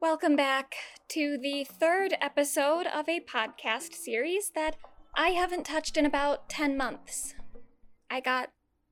[0.00, 0.76] Welcome back
[1.08, 4.76] to the third episode of a podcast series that
[5.16, 7.34] I haven't touched in about 10 months.
[8.08, 8.50] I got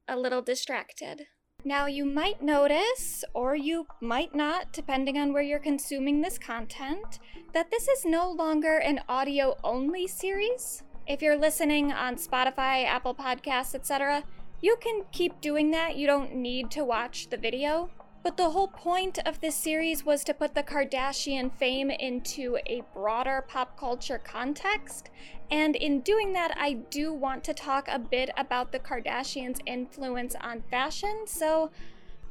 [0.08, 1.26] a little distracted.
[1.64, 7.20] Now, you might notice, or you might not, depending on where you're consuming this content,
[7.54, 10.82] that this is no longer an audio only series.
[11.06, 14.24] If you're listening on Spotify, Apple Podcasts, etc.,
[14.60, 15.94] you can keep doing that.
[15.94, 17.90] You don't need to watch the video.
[18.26, 22.82] But the whole point of this series was to put the Kardashian fame into a
[22.92, 25.10] broader pop culture context.
[25.48, 30.34] And in doing that, I do want to talk a bit about the Kardashians' influence
[30.40, 31.70] on fashion, so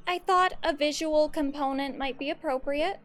[0.06, 3.00] I thought a visual component might be appropriate.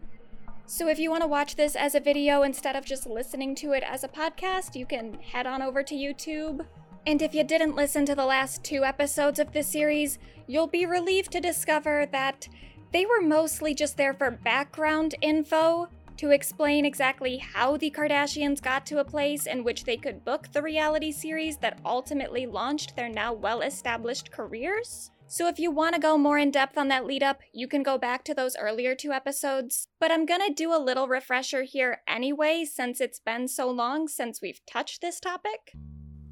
[0.66, 3.70] So if you want to watch this as a video instead of just listening to
[3.70, 6.66] it as a podcast, you can head on over to YouTube.
[7.06, 10.84] And if you didn't listen to the last two episodes of this series, you'll be
[10.86, 12.48] relieved to discover that
[12.92, 18.84] they were mostly just there for background info to explain exactly how the Kardashians got
[18.84, 23.09] to a place in which they could book the reality series that ultimately launched their
[23.09, 25.10] now well established careers.
[25.28, 27.84] So, if you want to go more in depth on that lead up, you can
[27.84, 29.87] go back to those earlier two episodes.
[30.00, 34.43] But I'm gonna do a little refresher here anyway, since it's been so long since
[34.43, 35.72] we've touched this topic.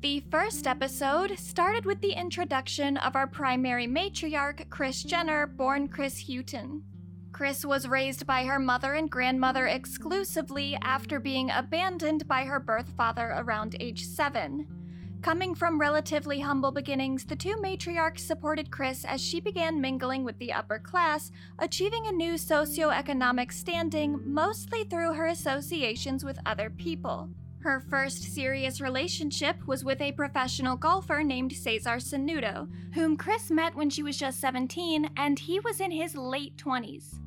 [0.00, 6.28] The first episode started with the introduction of our primary matriarch, Kris Jenner, born Kris
[6.28, 6.84] Houghton.
[7.32, 12.90] Kris was raised by her mother and grandmother exclusively after being abandoned by her birth
[12.96, 14.68] father around age 7.
[15.20, 20.38] Coming from relatively humble beginnings, the two matriarchs supported Kris as she began mingling with
[20.38, 27.28] the upper class, achieving a new socioeconomic standing mostly through her associations with other people.
[27.68, 33.74] Her first serious relationship was with a professional golfer named Cesar Sanudo, whom Kris met
[33.74, 37.20] when she was just 17 and he was in his late 20s.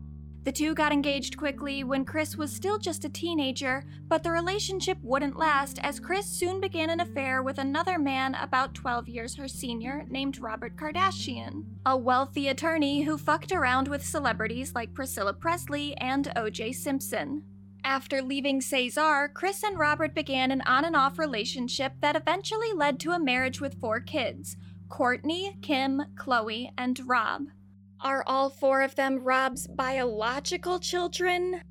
[0.44, 4.98] The two got engaged quickly when Kris was still just a teenager, but the relationship
[5.04, 9.48] wouldn't last as Kris soon began an affair with another man about 12 years her
[9.48, 15.96] senior named Robert Kardashian, a wealthy attorney who fucked around with celebrities like Priscilla Presley
[15.98, 16.72] and O.J.
[16.72, 17.44] Simpson.
[17.84, 23.00] After leaving Cesar, Kris and Robert began an on and off relationship that eventually led
[23.00, 24.56] to a marriage with four kids
[24.90, 27.48] Kourtney, Kim, Khloé, and Rob.
[28.00, 31.62] Are all four of them Rob's biological children?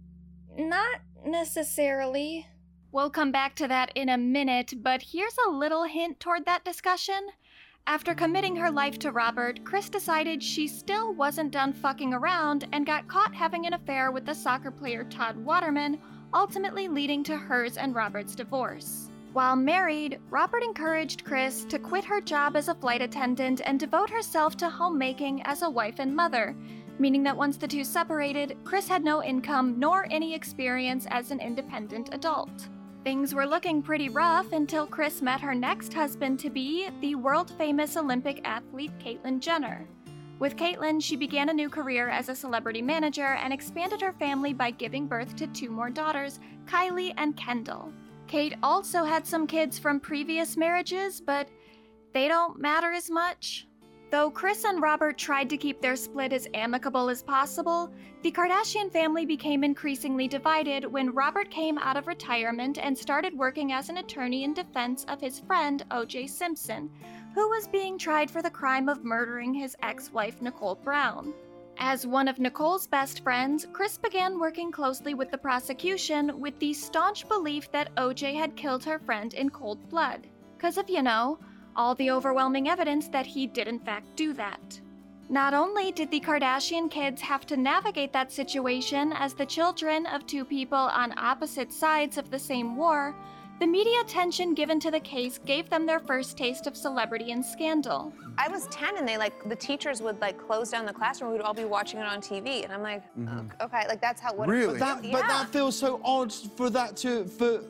[0.56, 2.46] Not necessarily.
[2.92, 6.64] We'll come back to that in a minute, but here's a little hint toward that
[6.64, 7.20] discussion.
[7.86, 12.86] After committing her life to Robert, Kris decided she still wasn't done fucking around and
[12.86, 15.98] got caught having an affair with the soccer player Todd Waterman,
[16.32, 19.10] ultimately leading to hers and Robert's divorce.
[19.32, 24.10] While married, Robert encouraged Kris to quit her job as a flight attendant and devote
[24.10, 26.56] herself to homemaking as a wife and mother,
[26.98, 31.40] meaning that once the two separated, Kris had no income nor any experience as an
[31.40, 32.68] independent adult.
[33.02, 37.50] Things were looking pretty rough until Kris met her next husband to be, the world
[37.56, 39.88] famous Olympic athlete Caitlyn Jenner.
[40.38, 44.52] With Caitlyn, she began a new career as a celebrity manager and expanded her family
[44.52, 47.90] by giving birth to two more daughters, Kylie and Kendall.
[48.26, 51.48] Cait also had some kids from previous marriages, but
[52.12, 53.66] they don't matter as much.
[54.10, 58.90] Though Kris and Robert tried to keep their split as amicable as possible, the Kardashian
[58.90, 63.98] family became increasingly divided when Robert came out of retirement and started working as an
[63.98, 66.26] attorney in defense of his friend O.J.
[66.26, 66.90] Simpson,
[67.36, 71.32] who was being tried for the crime of murdering his ex wife Nicole Brown.
[71.78, 76.74] As one of Nicole's best friends, Kris began working closely with the prosecution with the
[76.74, 80.26] staunch belief that OJ had killed her friend in cold blood.
[80.56, 81.38] Because if you know,
[81.80, 84.78] all the overwhelming evidence that he did, in fact, do that.
[85.30, 90.26] Not only did the Kardashian kids have to navigate that situation as the children of
[90.26, 93.14] two people on opposite sides of the same war,
[93.60, 97.42] the media attention given to the case gave them their first taste of celebrity and
[97.42, 98.12] scandal.
[98.36, 101.32] I was 10 and they like, the teachers would like close down the classroom.
[101.32, 102.64] We'd all be watching it on TV.
[102.64, 103.48] And I'm like, mm-hmm.
[103.62, 104.76] okay, like that's how, what Really?
[104.76, 105.12] It, That, yeah.
[105.12, 107.60] But that feels so odd for that to for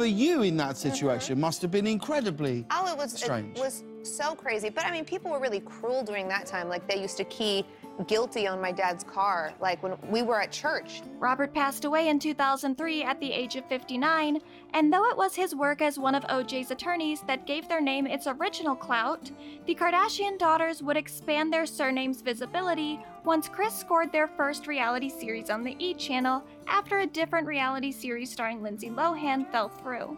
[0.00, 1.34] for you in that situation.
[1.34, 1.42] Mm-hmm.
[1.42, 3.58] Must have been incredibly Oh, it was strange.
[3.58, 4.70] it was so crazy.
[4.70, 6.68] But I mean, people were really cruel during that time.
[6.70, 7.66] Like they used to key
[8.06, 11.02] guilty on my dad's car, like when we were at church.
[11.18, 14.38] Robert passed away in 2003 at the age of 59,
[14.74, 18.06] and though it was his work as one of OJ's attorneys that gave their name
[18.06, 19.30] its original clout,
[19.66, 25.50] the Kardashian daughters would expand their surname's visibility once Kris scored their first reality series
[25.50, 25.94] on the E!
[25.94, 30.16] channel after a different reality series starring Lindsay Lohan fell through.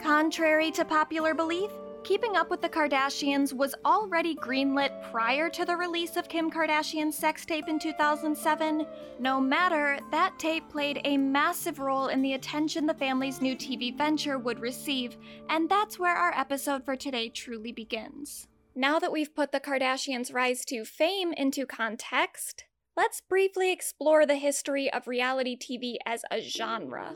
[0.00, 1.70] Contrary to popular belief,
[2.08, 7.14] Keeping Up with the Kardashians was already greenlit prior to the release of Kim Kardashian's
[7.14, 8.86] sex tape in 2007.
[9.18, 13.94] No matter, that tape played a massive role in the attention the family's new TV
[13.94, 15.18] venture would receive,
[15.50, 18.46] and that's where our episode for today truly begins.
[18.74, 22.64] Now that we've put the Kardashians' rise to fame into context,
[22.96, 27.12] let's briefly explore the history of reality TV as a genre.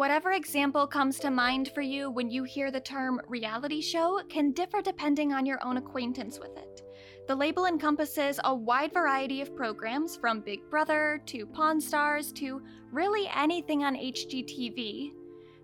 [0.00, 4.52] Whatever example comes to mind for you when you hear the term reality show can
[4.52, 6.80] differ depending on your own acquaintance with it.
[7.28, 12.62] The label encompasses a wide variety of programs from Big Brother to Pawn Stars to
[12.90, 15.12] really anything on HGTV.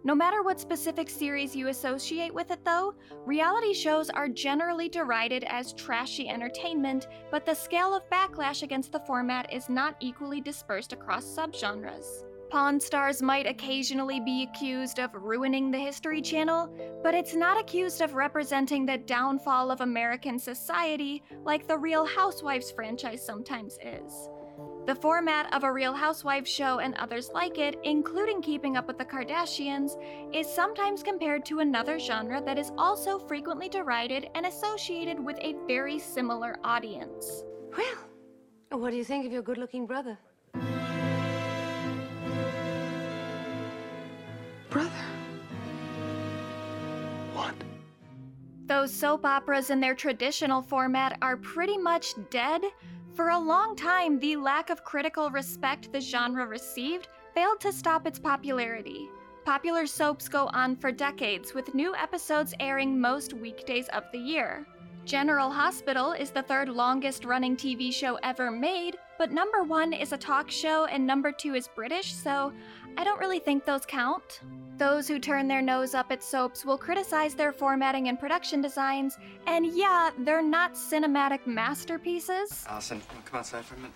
[0.04, 2.92] No matter what specific series you associate with it, though,
[3.24, 9.00] reality shows are generally derided as trashy entertainment, but the scale of backlash against the
[9.06, 12.24] format is not equally dispersed across subgenres.
[12.48, 16.72] Pawn Stars might occasionally be accused of ruining the History Channel,
[17.02, 22.70] but it's not accused of representing the downfall of American society like the Real Housewives
[22.70, 24.28] franchise sometimes is.
[24.86, 28.98] The format of a Real Housewives show and others like it, including Keeping Up with
[28.98, 29.96] the Kardashians,
[30.32, 35.56] is sometimes compared to another genre that is also frequently derided and associated with a
[35.66, 37.42] very similar audience.
[37.76, 40.16] Well, what do you think of your good looking brother?
[44.76, 44.90] Brother.
[47.32, 47.54] What?
[48.66, 52.60] Those soap operas in their traditional format are pretty much dead.
[53.14, 58.06] For a long time, the lack of critical respect the genre received failed to stop
[58.06, 59.08] its popularity.
[59.46, 64.66] Popular soaps go on for decades, with new episodes airing most weekdays of the year.
[65.06, 70.12] General Hospital is the third longest running TV show ever made, but number one is
[70.12, 72.52] a talk show and number two is British, so
[72.98, 74.40] I don't really think those count.
[74.78, 79.18] Those who turn their nose up at soaps will criticize their formatting and production designs,
[79.46, 82.64] and yeah, they're not cinematic masterpieces.
[82.68, 83.92] Allison, come outside for a minute.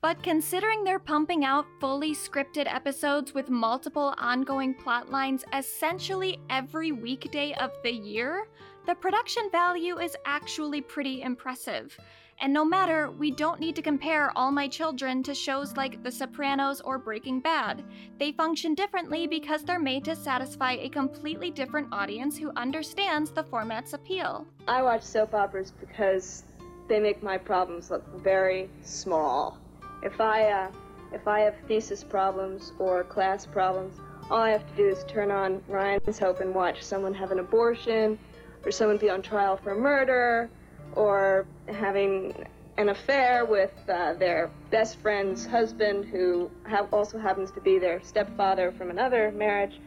[0.00, 6.92] But considering they're pumping out fully scripted episodes with multiple ongoing plot lines essentially every
[6.92, 8.46] weekday of the year,
[8.86, 11.98] the production value is actually pretty impressive.
[12.40, 16.10] And no matter, we don't need to compare All My Children to shows like The
[16.10, 17.84] Sopranos or Breaking Bad.
[18.18, 23.44] They function differently because they're made to satisfy a completely different audience who understands the
[23.44, 24.46] format's appeal.
[24.66, 26.44] I watch soap operas because
[26.88, 29.58] they make my problems look very small.
[30.02, 30.70] If I uh,
[31.12, 33.94] if I have thesis problems or class problems,
[34.30, 37.38] all I have to do is turn on Ryan's Hope and watch someone have an
[37.38, 38.18] abortion,
[38.64, 40.50] or someone be on trial for murder,
[40.96, 42.34] or having
[42.76, 48.02] an affair with uh, their best friend's husband, who ha- also happens to be their
[48.02, 49.80] stepfather from another marriage.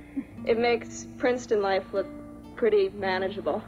[0.45, 2.07] It makes Princeton life look
[2.56, 3.62] pretty manageable.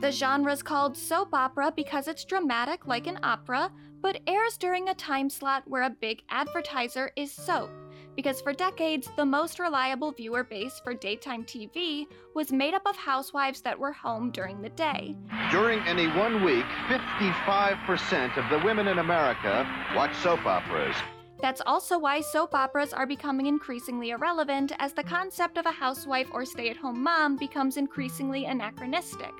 [0.00, 4.94] The genre's called soap opera because it's dramatic like an opera, but airs during a
[4.94, 7.70] time slot where a big advertiser is soap.
[8.16, 12.96] Because for decades, the most reliable viewer base for daytime TV was made up of
[12.96, 15.16] housewives that were home during the day.
[15.50, 20.96] During any one week, 55% of the women in America watch soap operas.
[21.40, 26.28] That's also why soap operas are becoming increasingly irrelevant as the concept of a housewife
[26.32, 29.32] or stay at home mom becomes increasingly anachronistic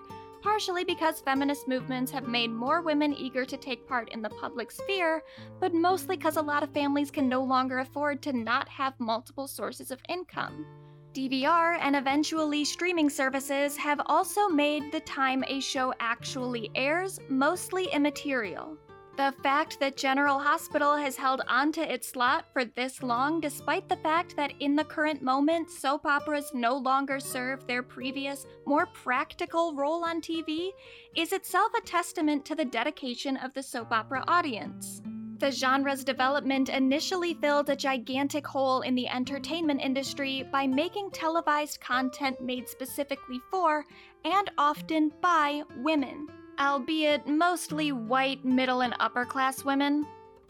[0.43, 4.71] partially because feminist movements have made more women eager to take part in the public
[4.71, 5.23] sphere,
[5.61, 9.47] but mostly because a lot of families can no longer afford to not have multiple
[9.47, 10.67] sources of income.
[11.15, 17.85] DVR and eventually streaming services have also made the time a show actually airs mostly
[17.93, 18.77] immaterial.
[19.17, 23.97] The fact that General Hospital has held onto its slot for this long, despite the
[23.97, 29.75] fact that in the current moment, soap operas no longer serve their previous, more practical
[29.75, 30.71] role on TV,
[31.15, 35.03] is itself a testament to the dedication of the soap opera audience.
[35.41, 41.81] The genre's development initially filled a gigantic hole in the entertainment industry by making televised
[41.81, 43.85] content made specifically for,
[44.25, 46.29] and often by, women
[46.59, 50.07] albeit mostly white, middle, and upper class women.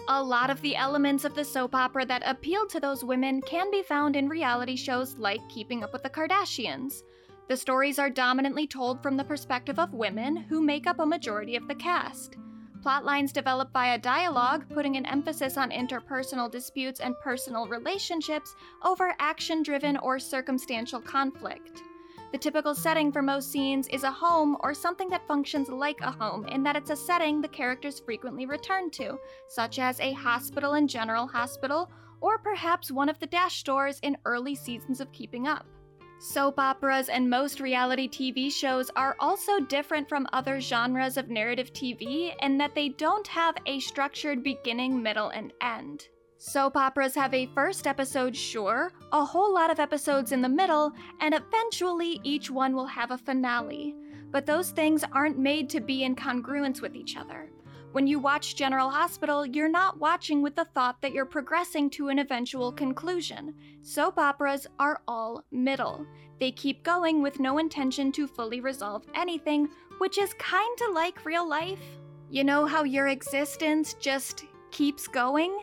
[0.08, 3.70] A lot of the elements of the soap opera that appealed to those women can
[3.70, 7.02] be found in reality shows like Keeping Up with the Kardashians.
[7.48, 11.54] The stories are dominantly told from the perspective of women, who make up a majority
[11.54, 12.36] of the cast.
[12.82, 19.62] Plotlines develop via dialogue, putting an emphasis on interpersonal disputes and personal relationships over action
[19.62, 21.82] driven or circumstantial conflict.
[22.32, 26.10] The typical setting for most scenes is a home or something that functions like a
[26.10, 30.74] home in that it's a setting the characters frequently return to, such as a hospital
[30.74, 31.90] in General Hospital,
[32.22, 35.66] or perhaps one of the Dash stores in early seasons of Keeping Up.
[36.20, 41.72] Soap operas and most reality TV shows are also different from other genres of narrative
[41.74, 46.08] TV in that they don't have a structured beginning, middle, and end.
[46.44, 50.92] Soap operas have a first episode, sure, a whole lot of episodes in the middle,
[51.20, 53.94] and eventually each one will have a finale.
[54.32, 57.48] But those things aren't made to be in congruence with each other.
[57.92, 62.08] When you watch General Hospital, you're not watching with the thought that you're progressing to
[62.08, 63.54] an eventual conclusion.
[63.80, 66.04] Soap operas are all middle.
[66.40, 69.68] They keep going with no intention to fully resolve anything,
[69.98, 71.78] which is kinda like real life.
[72.30, 75.56] You know how your existence just keeps going?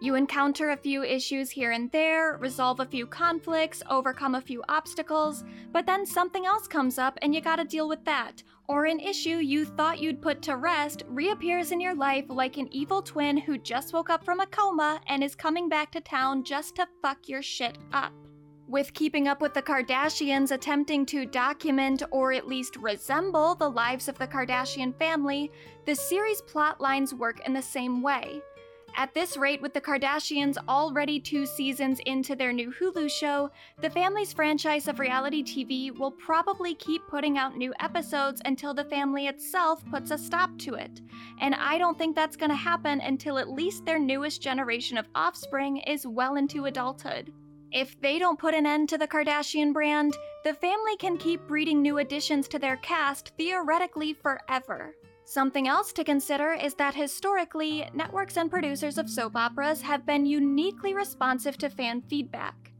[0.00, 4.62] You encounter a few issues here and there, resolve a few conflicts, overcome a few
[4.68, 8.42] obstacles, but then something else comes up and you gotta deal with that.
[8.66, 12.68] Or an issue you thought you'd put to rest reappears in your life like an
[12.72, 16.44] evil twin who just woke up from a coma and is coming back to town
[16.44, 18.12] just to fuck your shit up.
[18.66, 24.08] With Keeping Up with the Kardashians attempting to document or at least resemble the lives
[24.08, 25.52] of the Kardashian family,
[25.84, 28.40] the series plot lines work in the same way.
[28.96, 33.90] At this rate, with the Kardashians already two seasons into their new Hulu show, the
[33.90, 39.26] family's franchise of reality TV will probably keep putting out new episodes until the family
[39.26, 41.00] itself puts a stop to it.
[41.40, 45.78] And I don't think that's gonna happen until at least their newest generation of offspring
[45.78, 47.32] is well into adulthood.
[47.72, 51.82] If they don't put an end to the Kardashian brand, the family can keep breeding
[51.82, 54.94] new additions to their cast theoretically forever.
[55.26, 60.26] Something else to consider is that historically, networks and producers of soap operas have been
[60.26, 62.72] uniquely responsive to fan feedback.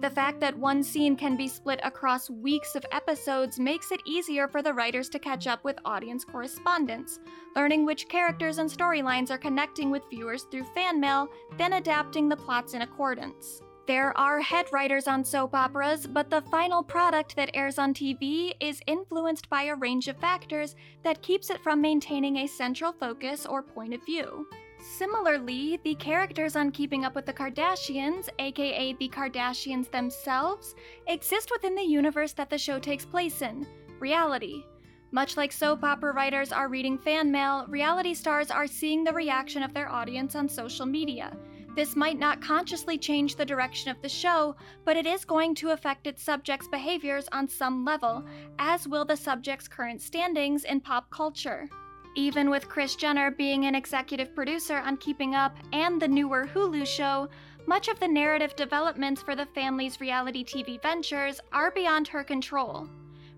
[0.00, 4.48] The fact that one scene can be split across weeks of episodes makes it easier
[4.48, 7.20] for the writers to catch up with audience correspondence,
[7.54, 12.36] learning which characters and storylines are connecting with viewers through fan mail, then adapting the
[12.36, 13.60] plots in accordance.
[13.84, 18.52] There are head writers on soap operas, but the final product that airs on TV
[18.60, 23.44] is influenced by a range of factors that keeps it from maintaining a central focus
[23.44, 24.46] or point of view.
[24.78, 30.76] Similarly, the characters on Keeping Up with the Kardashians, aka the Kardashians themselves,
[31.08, 33.66] exist within the universe that the show takes place in
[33.98, 34.64] reality.
[35.10, 39.62] Much like soap opera writers are reading fan mail, reality stars are seeing the reaction
[39.62, 41.36] of their audience on social media.
[41.74, 45.70] This might not consciously change the direction of the show, but it is going to
[45.70, 48.22] affect its subjects' behaviors on some level,
[48.58, 51.66] as will the subject's current standings in pop culture.
[52.14, 56.86] Even with Kris Jenner being an executive producer on Keeping Up and the newer Hulu
[56.86, 57.30] show,
[57.66, 62.86] much of the narrative developments for the family's reality TV ventures are beyond her control.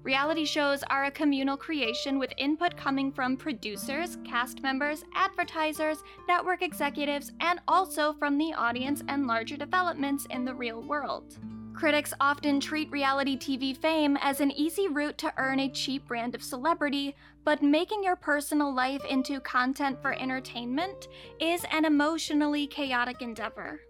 [0.05, 6.61] Reality shows are a communal creation with input coming from producers, cast members, advertisers, network
[6.61, 11.39] executives, and also from the audience and larger developments in the real world.
[11.73, 16.35] Critics often treat reality TV fame as an easy route to earn a cheap brand
[16.35, 21.09] of celebrity, but making your personal life into content for entertainment
[21.41, 23.81] is an emotionally chaotic endeavor.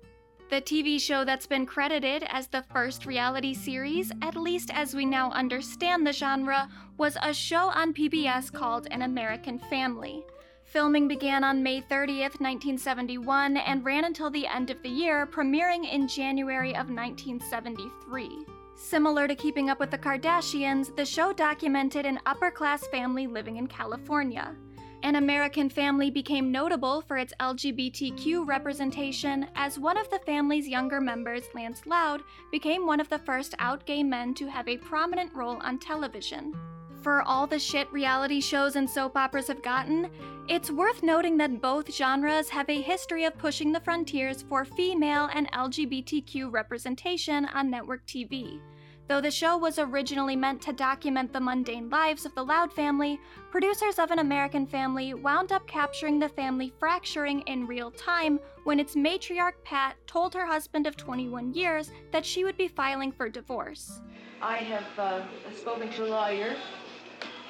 [0.50, 5.06] The TV show that's been credited as the first reality series, at least as we
[5.06, 10.24] now understand the genre, was a show on PBS called An American Family.
[10.64, 15.90] Filming began on May 30th, 1971, and ran until the end of the year, premiering
[15.90, 18.44] in January of 1973.
[18.76, 23.56] Similar to Keeping Up with the Kardashians, the show documented an upper class family living
[23.56, 24.54] in California.
[25.04, 30.98] An American Family became notable for its LGBTQ representation, as one of the family's younger
[30.98, 35.30] members, Lance Loud, became one of the first out gay men to have a prominent
[35.34, 36.54] role on television.
[37.02, 40.08] For all the shit reality shows and soap operas have gotten,
[40.48, 45.28] it's worth noting that both genres have a history of pushing the frontiers for female
[45.34, 48.58] and LGBTQ representation on network TV.
[49.06, 53.20] Though the show was originally meant to document the mundane lives of the Loud family,
[53.50, 58.80] producers of An American Family wound up capturing the family fracturing in real time when
[58.80, 63.28] its matriarch Pat told her husband of 21 years that she would be filing for
[63.28, 64.00] divorce.
[64.40, 65.22] I have uh,
[65.54, 66.56] spoken to a lawyer,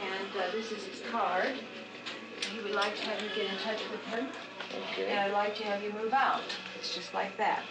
[0.02, 1.52] and uh, this is his card.
[2.52, 4.26] He would like to have you get in touch with him,
[5.08, 6.42] and I'd like to have you move out.
[6.76, 7.62] It's just like that.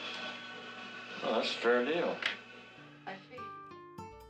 [1.21, 2.15] Well, that's a fair deal.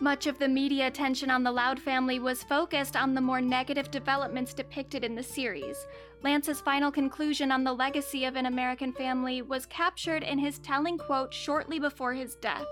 [0.03, 3.89] Much of the media attention on the Loud family was focused on the more negative
[3.89, 5.88] developments depicted in the series.
[6.24, 10.98] Lance's final conclusion on the legacy of an American family was captured in his telling
[10.98, 12.65] quote shortly before his death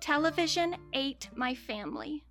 [0.00, 2.22] Television ate my family.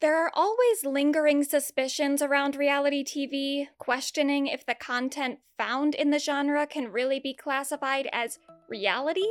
[0.00, 6.20] There are always lingering suspicions around reality TV, questioning if the content found in the
[6.20, 9.26] genre can really be classified as reality.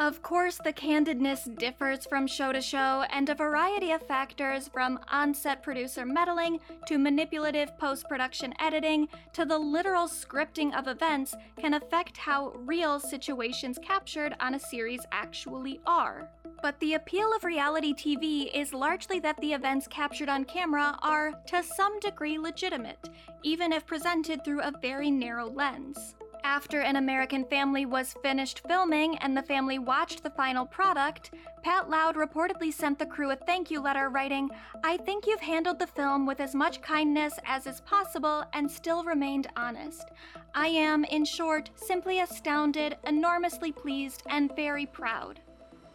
[0.00, 5.00] Of course, the candidness differs from show to show, and a variety of factors from
[5.08, 11.34] on set producer meddling to manipulative post production editing to the literal scripting of events
[11.58, 16.30] can affect how real situations captured on a series actually are.
[16.62, 21.32] But the appeal of reality TV is largely that the events captured on camera are,
[21.48, 23.08] to some degree, legitimate,
[23.42, 26.14] even if presented through a very narrow lens.
[26.44, 31.88] After An American Family was finished filming and the family watched the final product, Pat
[31.88, 34.50] Loud reportedly sent the crew a thank you letter writing,
[34.82, 39.04] I think you've handled the film with as much kindness as is possible and still
[39.04, 40.08] remained honest.
[40.54, 45.40] I am, in short, simply astounded, enormously pleased, and very proud.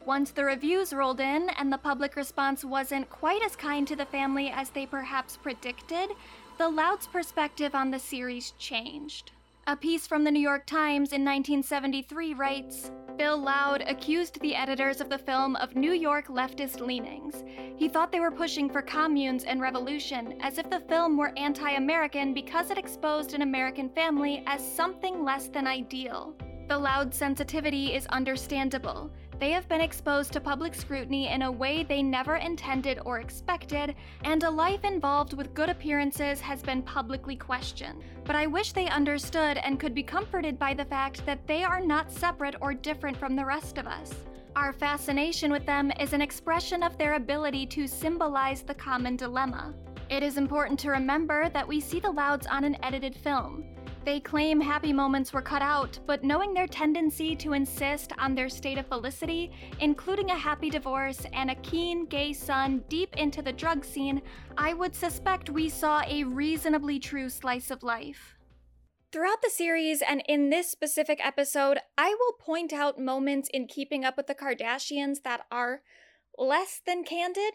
[0.06, 4.06] Once the reviews rolled in and the public response wasn't quite as kind to the
[4.06, 6.10] family as they perhaps predicted,
[6.58, 9.32] the Loud's perspective on the series changed.
[9.66, 15.00] A piece from the New York Times in 1973 writes Bill Loud accused the editors
[15.00, 17.46] of the film of New York leftist leanings.
[17.78, 21.72] He thought they were pushing for communes and revolution, as if the film were anti
[21.76, 26.36] American because it exposed an American family as something less than ideal.
[26.68, 29.12] The Loud sensitivity is understandable.
[29.40, 33.96] They have been exposed to public scrutiny in a way they never intended or expected,
[34.24, 38.02] and a life involved with good appearances has been publicly questioned.
[38.24, 41.82] But I wish they understood and could be comforted by the fact that they are
[41.82, 44.14] not separate or different from the rest of us.
[44.56, 49.74] Our fascination with them is an expression of their ability to symbolize the common dilemma.
[50.10, 53.66] It is important to remember that we see the Louds on an edited film.
[54.06, 58.50] They claim happy moments were cut out, but knowing their tendency to insist on their
[58.50, 63.54] state of felicity, including a happy divorce and a keen gay son deep into the
[63.54, 64.22] drug scene,
[64.58, 68.36] I would suspect we saw a reasonably true slice of life.
[69.14, 74.04] Throughout the series and in this specific episode, I will point out moments in Keeping
[74.04, 75.82] Up with the Kardashians that are
[76.38, 77.54] less than candid,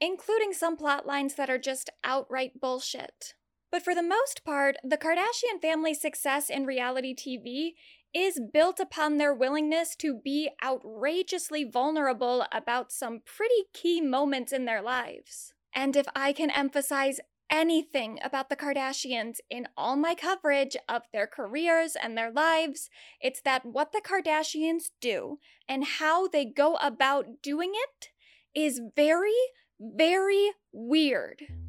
[0.00, 3.34] including some plot lines that are just outright bullshit.
[3.72, 7.72] But for the most part, the Kardashian family's success in reality TV
[8.14, 14.66] is built upon their willingness to be outrageously vulnerable about some pretty key moments in
[14.66, 15.54] their lives.
[15.74, 17.18] And if I can emphasize
[17.50, 22.90] anything about the Kardashians in all my coverage of their careers and their lives,
[23.22, 28.10] it's that what the Kardashians do and how they go about doing it
[28.54, 29.32] is very,
[29.80, 31.61] very weird.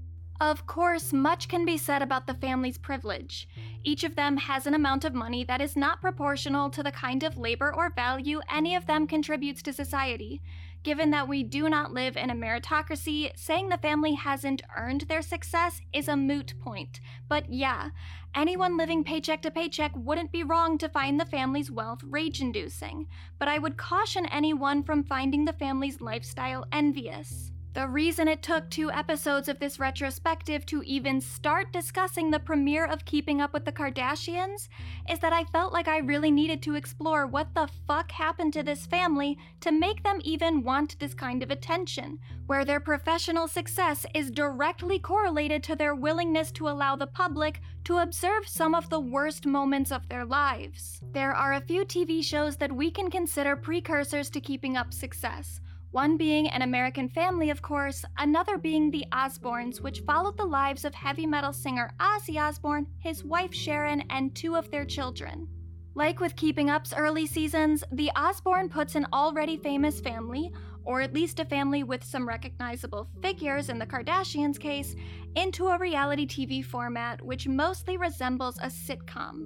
[0.44, 3.48] Of course, much can be said about the family's privilege.
[3.82, 7.24] Each of them has an amount of money that is not proportional to the kind
[7.24, 10.42] of labor or value any of them contributes to society.
[10.84, 15.22] Given that we do not live in a meritocracy, saying the family hasn't earned their
[15.22, 17.00] success is a moot point.
[17.30, 17.92] But yeah,
[18.36, 23.08] anyone living paycheck to paycheck wouldn't be wrong to find the family's wealth rage inducing.
[23.40, 27.53] But I would caution anyone from finding the family's lifestyle envious.
[27.74, 32.86] The reason it took two episodes of this retrospective to even start discussing the premiere
[32.86, 34.70] of Keeping Up with the Kardashians
[35.10, 38.62] is that I felt like I really needed to explore what the fuck happened to
[38.62, 44.06] this family to make them even want this kind of attention, where their professional success
[44.14, 49.00] is directly correlated to their willingness to allow the public to observe some of the
[49.00, 51.02] worst moments of their lives.
[51.12, 55.60] There are a few TV shows that we can consider precursors to Keeping Up success.
[55.94, 60.86] One being An American Family, of course, another being The Osbournes, which followed the lives
[60.86, 65.48] of heavy metal singer Ozzy Osbourne, his wife Sharon, and two of their children.
[65.94, 70.52] Like with Keeping Up's early seasons, The Osbourne puts an already famous family,
[70.84, 74.96] or at least a family with some recognizable figures in the Kardashians' case,
[75.36, 79.46] into a reality TV format which mostly resembles a sitcom.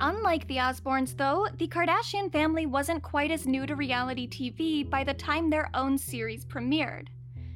[0.00, 5.02] Unlike the Osbournes, though, the Kardashian family wasn't quite as new to reality TV by
[5.02, 7.08] the time their own series premiered.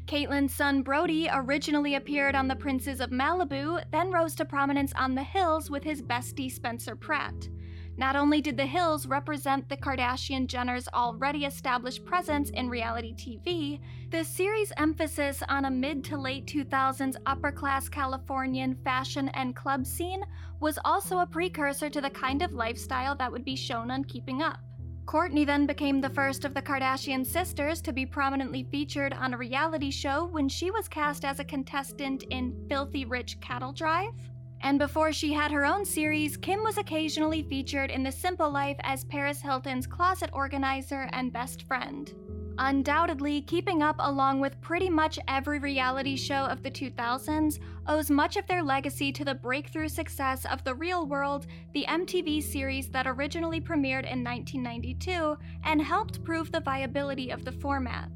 [0.07, 5.15] Caitlyn's son Brody originally appeared on The Princes of Malibu, then rose to prominence on
[5.15, 7.49] The Hills with his bestie Spencer Pratt.
[7.97, 13.81] Not only did The Hills represent the Kardashian Jenners' already established presence in reality TV,
[14.11, 19.85] the series' emphasis on a mid to late 2000s upper class Californian fashion and club
[19.85, 20.23] scene
[20.61, 24.43] was also a precursor to the kind of lifestyle that would be shown on Keeping
[24.43, 24.59] Up.
[25.05, 29.39] Kourtney then became the first of the Kardashian sisters to be prominently featured on a
[29.39, 34.15] reality show when she was cast as a contestant in Filthy Rich Cattle Drive.
[34.63, 38.77] And before she had her own series, Kim was occasionally featured in The Simple Life
[38.85, 42.13] as Paris Hilton's closet organizer and best friend.
[42.59, 48.37] Undoubtedly, keeping up along with pretty much every reality show of the 2000s owes much
[48.37, 53.07] of their legacy to the breakthrough success of The Real World, the MTV series that
[53.07, 58.11] originally premiered in 1992 and helped prove the viability of the format.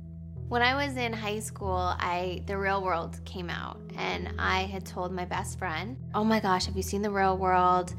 [0.48, 4.86] When I was in high school, I The Real World came out and I had
[4.86, 7.92] told my best friend, "Oh my gosh, have you seen The Real World?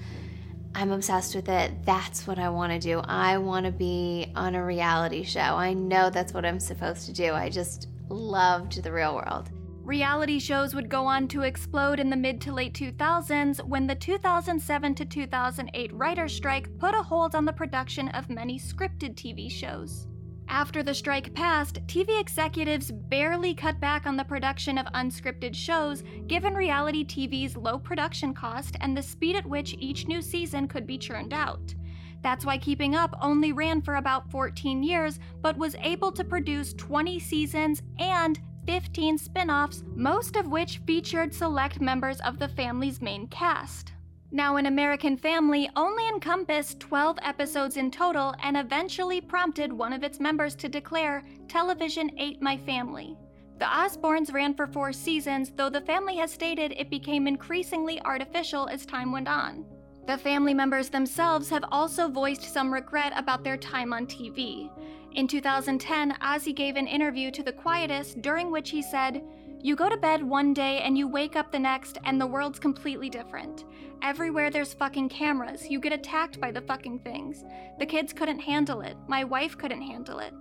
[0.74, 1.86] I'm obsessed with it.
[1.86, 3.00] That's what I want to do.
[3.00, 5.42] I want to be on a reality show.
[5.42, 7.34] I know that's what I'm supposed to do.
[7.34, 9.50] I just loved The Real World."
[9.84, 13.96] Reality shows would go on to explode in the mid to late 2000s when the
[13.96, 19.50] 2007 to 2008 writer's strike put a hold on the production of many scripted TV
[19.50, 20.08] shows.
[20.50, 26.04] After the strike passed, TV executives barely cut back on the production of unscripted shows
[26.28, 30.88] given reality TV's low production cost and the speed at which each new season could
[30.88, 31.76] be churned out.
[32.24, 36.74] That's why Keeping Up only ran for about 14 years, but was able to produce
[36.74, 43.02] 20 seasons and 15 spin offs, most of which featured select members of the family's
[43.02, 43.94] main cast.
[44.32, 50.04] Now, An American Family only encompassed 12 episodes in total and eventually prompted one of
[50.04, 53.16] its members to declare, Television ate my family.
[53.58, 58.68] The Osbournes ran for four seasons, though the family has stated it became increasingly artificial
[58.68, 59.66] as time went on.
[60.08, 64.70] The family members themselves have also voiced some regret about their time on TV.
[65.14, 69.24] In 2010, Ozzy gave an interview to The Quietus during which he said,
[69.62, 72.60] You go to bed one day and you wake up the next, and the world's
[72.60, 73.64] completely different.
[74.02, 75.68] Everywhere there's fucking cameras.
[75.70, 77.44] You get attacked by the fucking things.
[77.80, 78.96] The kids couldn't handle it.
[79.08, 80.34] My wife couldn't handle it.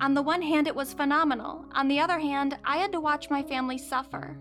[0.00, 1.64] On the one hand, it was phenomenal.
[1.72, 4.38] On the other hand, I had to watch my family suffer.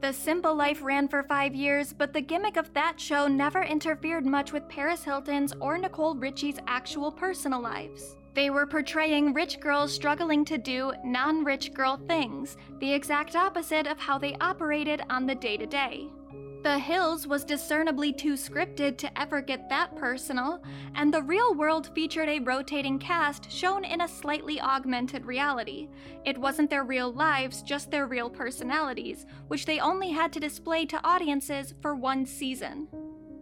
[0.00, 4.26] The Simple Life ran for five years, but the gimmick of that show never interfered
[4.26, 8.16] much with Paris Hilton's or Nicole Richie's actual personal lives.
[8.34, 13.86] They were portraying rich girls struggling to do non rich girl things, the exact opposite
[13.86, 16.08] of how they operated on the day to day.
[16.62, 20.62] The Hills was discernibly too scripted to ever get that personal,
[20.94, 25.88] and the real world featured a rotating cast shown in a slightly augmented reality.
[26.24, 30.86] It wasn't their real lives, just their real personalities, which they only had to display
[30.86, 32.86] to audiences for one season.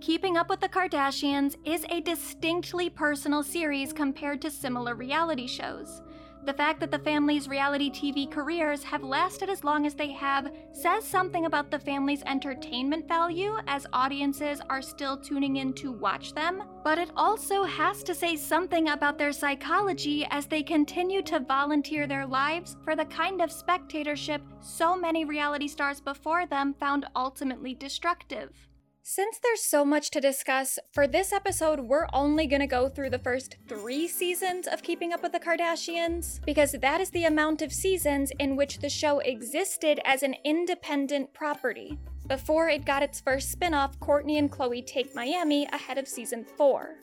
[0.00, 6.00] Keeping Up with the Kardashians is a distinctly personal series compared to similar reality shows.
[6.46, 10.50] The fact that the family's reality TV careers have lasted as long as they have
[10.72, 16.33] says something about the family's entertainment value as audiences are still tuning in to watch
[16.33, 21.40] them, but it also has to say something about their psychology as they continue to
[21.40, 27.07] volunteer their lives for the kind of spectatorship so many reality stars before them found
[27.14, 28.69] ultimately destructive.
[29.02, 33.18] Since there's so much to discuss, for this episode, we're only gonna go through the
[33.18, 37.72] first three seasons of Keeping Up with the Kardashians, because that is the amount of
[37.72, 41.98] seasons in which the show existed as an independent property,
[42.30, 46.44] before it got its first spin off, Kourtney and Khloé Take Miami, ahead of season
[46.44, 46.94] 4.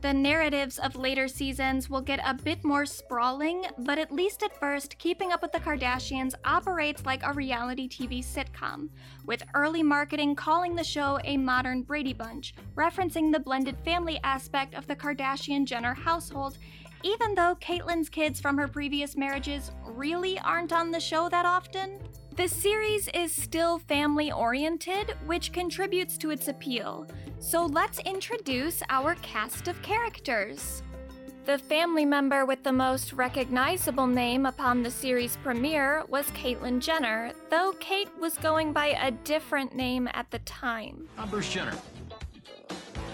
[0.00, 4.56] The narratives of later seasons will get a bit more sprawling, but at least at
[4.60, 8.90] first, Keeping Up with the Kardashians operates like a reality TV sitcom,
[9.26, 14.74] with early marketing calling the show a modern Brady Bunch, referencing the blended family aspect
[14.74, 16.58] of the Kardashian Jenner household,
[17.02, 21.98] even though Caitlyn's kids from her previous marriages really aren't on the show that often.
[22.38, 27.08] The series is still family oriented, which contributes to its appeal.
[27.40, 30.84] So let's introduce our cast of characters.
[31.46, 37.32] The family member with the most recognizable name upon the series premiere was Caitlyn Jenner,
[37.50, 41.08] though Cait was going by a different name at the time.
[41.18, 41.74] I'm Bruce Jenner,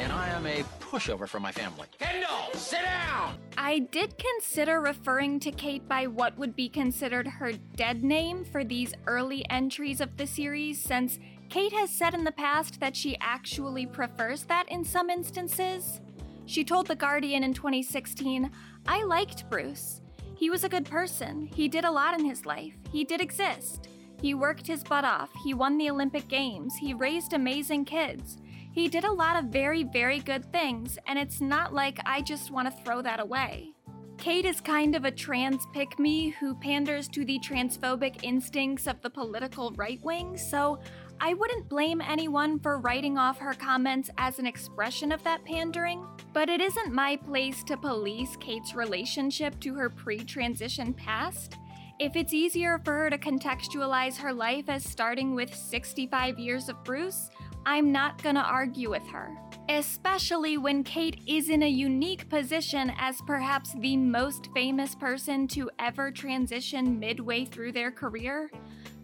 [0.01, 1.87] and I am a pushover for my family.
[1.99, 3.39] Kendall, sit down!
[3.57, 8.65] I did consider referring to Cait by what would be considered her dead name for
[8.65, 13.17] these early entries of the series, since Cait has said in the past that she
[13.21, 16.01] actually prefers that in some instances.
[16.47, 18.51] She told The Guardian in 2016,
[18.87, 20.03] I liked Bruce.
[20.37, 21.49] He was a good person.
[21.55, 22.75] He did a lot in his life.
[22.91, 23.89] He did exist.
[24.21, 25.31] He worked his butt off.
[25.43, 26.75] He won the Olympic Games.
[26.77, 28.39] He raised amazing kids.
[28.75, 32.51] He did a lot of very, very good things, and it's not like I just
[32.51, 33.73] want to throw that away.
[34.19, 39.01] Cait is kind of a trans pick me who panders to the transphobic instincts of
[39.01, 40.81] the political right wing, so
[41.21, 46.05] I wouldn't blame anyone for writing off her comments as an expression of that pandering,
[46.33, 51.59] but it isn't my place to police Cait's relationship to her pre transition past.
[52.01, 56.83] If it's easier for her to contextualize her life as starting with 65 years of
[56.83, 57.31] Bruce,
[57.67, 59.37] I'm not gonna argue with her.
[59.69, 65.71] especially when Cait is in a unique position as perhaps the most famous person to
[65.79, 68.51] ever transition midway through their career.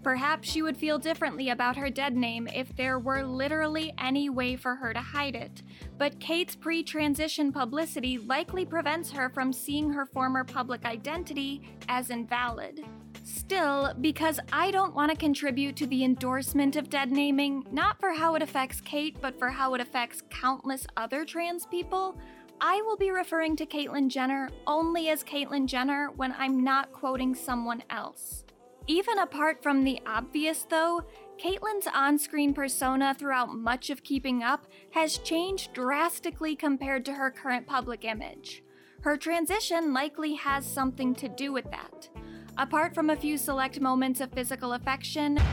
[0.02, 4.56] Perhaps she would feel differently about her dead name if there were literally any way
[4.56, 5.62] for her to hide it,
[5.98, 12.10] but Cait's pre transition publicity likely prevents her from seeing her former public identity as
[12.10, 12.84] invalid.
[13.32, 18.12] Still, because I don't want to contribute to the endorsement of dead naming, not for
[18.12, 22.18] how it affects Cait, but for how it affects countless other trans people,
[22.60, 27.34] I will be referring to Caitlyn Jenner only as Caitlyn Jenner when I'm not quoting
[27.34, 28.44] someone else.
[28.88, 31.02] Even apart from the obvious, though,
[31.40, 37.30] Caitlyn's on screen persona throughout much of Keeping Up has changed drastically compared to her
[37.30, 38.64] current public image.
[39.02, 42.08] Her transition likely has something to do with that.
[42.58, 45.36] Apart from a few select moments of physical affection,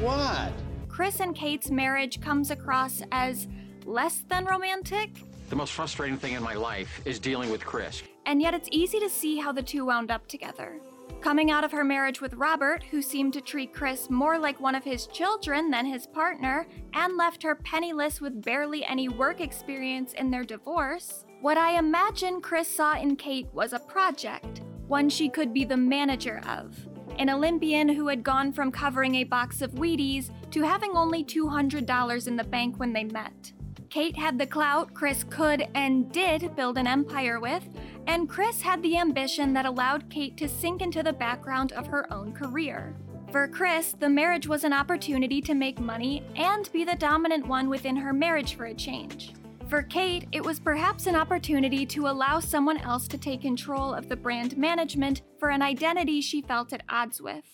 [0.00, 0.52] What?
[0.88, 3.48] Kris and Cait's marriage comes across as
[3.84, 5.10] less than romantic,
[5.50, 8.02] The most frustrating thing in my life is dealing with Kris.
[8.26, 10.80] and yet it's easy to see how the two wound up together.
[11.20, 14.74] Coming out of her marriage with Robert, who seemed to treat Kris more like one
[14.74, 20.12] of his children than his partner, and left her penniless with barely any work experience
[20.14, 25.28] in their divorce, what I imagine Kris saw in Cait was a project, one she
[25.28, 26.74] could be the manager of.
[27.18, 32.26] An Olympian who had gone from covering a box of Wheaties to having only $200
[32.26, 33.52] in the bank when they met.
[33.90, 37.68] Cait had the clout Kris could and did build an empire with,
[38.06, 42.10] and Kris had the ambition that allowed Cait to sink into the background of her
[42.10, 42.96] own career.
[43.30, 47.68] For Kris, the marriage was an opportunity to make money and be the dominant one
[47.68, 49.34] within her marriage for a change.
[49.68, 54.08] For Cait, it was perhaps an opportunity to allow someone else to take control of
[54.08, 57.44] the brand management for an identity she felt at odds with.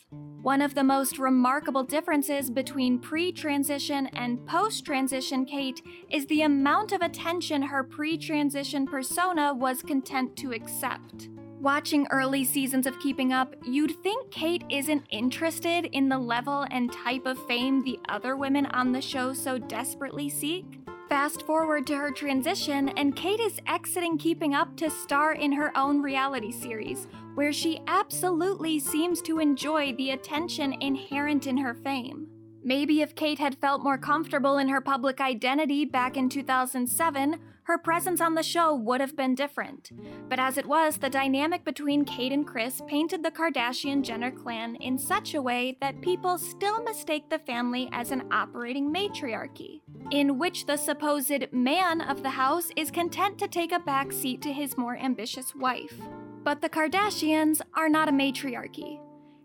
[0.42, 6.42] One of the most remarkable differences between pre transition and post transition Cait is the
[6.42, 11.28] amount of attention her pre transition persona was content to accept.
[11.60, 16.90] Watching early seasons of Keeping Up, you'd think Cait isn't interested in the level and
[16.90, 20.79] type of fame the other women on the show so desperately seek.
[21.10, 25.76] Fast forward to her transition, and Cait is exiting Keeping Up to star in her
[25.76, 32.28] own reality series, where she absolutely seems to enjoy the attention inherent in her fame.
[32.62, 37.78] Maybe if Cait had felt more comfortable in her public identity back in 2007, her
[37.78, 39.90] presence on the show would have been different.
[40.28, 44.76] But as it was, the dynamic between Cait and Kris painted the Kardashian Jenner clan
[44.76, 50.38] in such a way that people still mistake the family as an operating matriarchy, in
[50.38, 54.52] which the supposed man of the house is content to take a back seat to
[54.52, 55.94] his more ambitious wife.
[56.42, 59.00] But the Kardashians are not a matriarchy.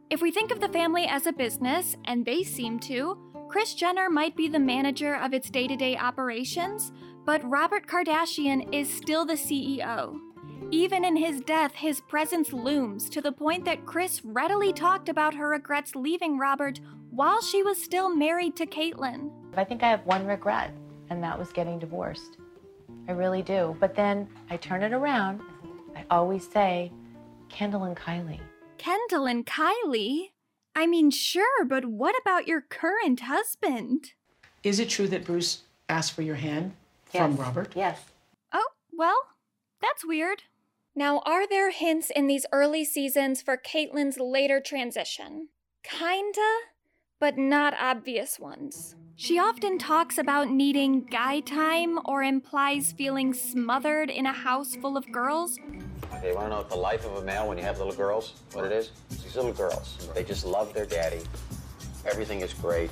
[0.09, 3.17] If we think of the family as a business, and they seem to,
[3.49, 6.91] Kris Jenner might be the manager of its day to day operations,
[7.25, 10.19] but Robert Kardashian is still the CEO.
[10.71, 15.35] Even in his death, his presence looms to the point that Kris readily talked about
[15.35, 19.31] her regrets leaving Robert while she was still married to Caitlyn.
[19.55, 20.71] I think I have one regret,
[21.09, 22.37] and that was getting divorced.
[23.07, 23.75] I really do.
[23.79, 25.41] But then I turn it around.
[25.95, 26.91] I always say,
[27.49, 28.39] Kendall and Kylie.
[28.77, 30.31] Kendall and Kylie?
[30.75, 34.11] I mean, sure, but what about your current husband?
[34.63, 36.73] Is it true that Bruce asked for your hand
[37.17, 37.73] from Robert?
[37.75, 37.99] Yes.
[38.53, 39.17] Oh, well,
[39.81, 40.43] that's weird.
[40.95, 45.49] Now, are there hints in these early seasons for Caitlyn's later transition?
[45.83, 46.41] Kinda,
[47.19, 48.95] but not obvious ones.
[49.17, 54.97] She often talks about needing guy time or implies feeling smothered in a house full
[54.97, 55.57] of girls.
[56.13, 57.93] Okay, you want to know what the life of a male when you have little
[57.93, 58.33] girls?
[58.53, 58.91] What it is?
[59.11, 60.09] It's these little girls.
[60.13, 61.21] They just love their daddy.
[62.05, 62.91] Everything is great.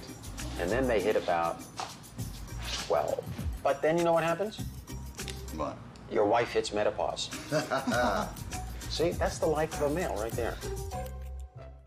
[0.59, 1.61] And then they hit about
[2.85, 3.23] 12.
[3.63, 4.59] But then you know what happens?
[5.55, 5.77] What?
[6.11, 7.29] Your wife hits menopause.
[8.89, 10.55] See, that's the life of a male right there.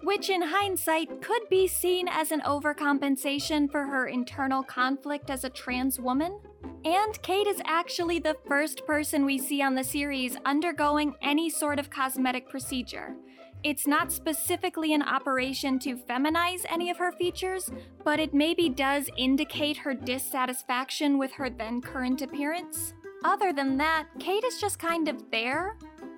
[0.02, 5.50] which in hindsight could be seen as an overcompensation for her internal conflict as a
[5.50, 6.38] trans woman.
[6.84, 11.78] And Cait is actually the first person we see on the series undergoing any sort
[11.80, 13.16] of cosmetic procedure.
[13.66, 17.68] It's not specifically an operation to feminize any of her features,
[18.04, 22.94] but it maybe does indicate her dissatisfaction with her then current appearance.
[23.24, 25.76] Other than that, Cait is just kind of there,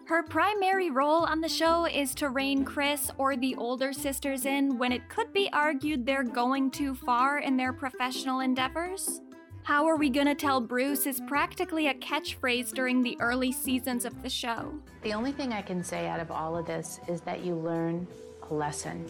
[0.08, 4.76] her primary role on the show is to rein Kris or the older sisters in
[4.76, 9.22] when it could be argued they're going too far in their professional endeavors.
[9.68, 14.22] How are we gonna tell Bruce is practically a catchphrase during the early seasons of
[14.22, 14.72] the show.
[15.02, 18.07] The only thing I can say out of all of this is that you learn
[18.48, 19.04] a lesson.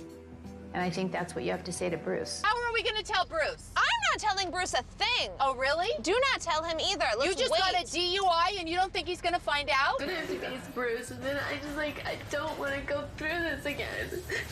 [0.75, 2.43] And I think that's what you have to say to Bruce.
[2.45, 3.71] How are we going to tell Bruce?
[3.77, 5.31] I'm not telling Bruce a thing.
[5.39, 5.91] Oh, really?
[6.03, 7.07] Do not tell him either.
[7.17, 7.61] Let's you just wait.
[7.61, 10.01] got a DUI and you don't think he's gonna find out?
[10.01, 12.81] But I have to face Bruce, and then I just like I don't want to
[12.81, 14.11] go through this again.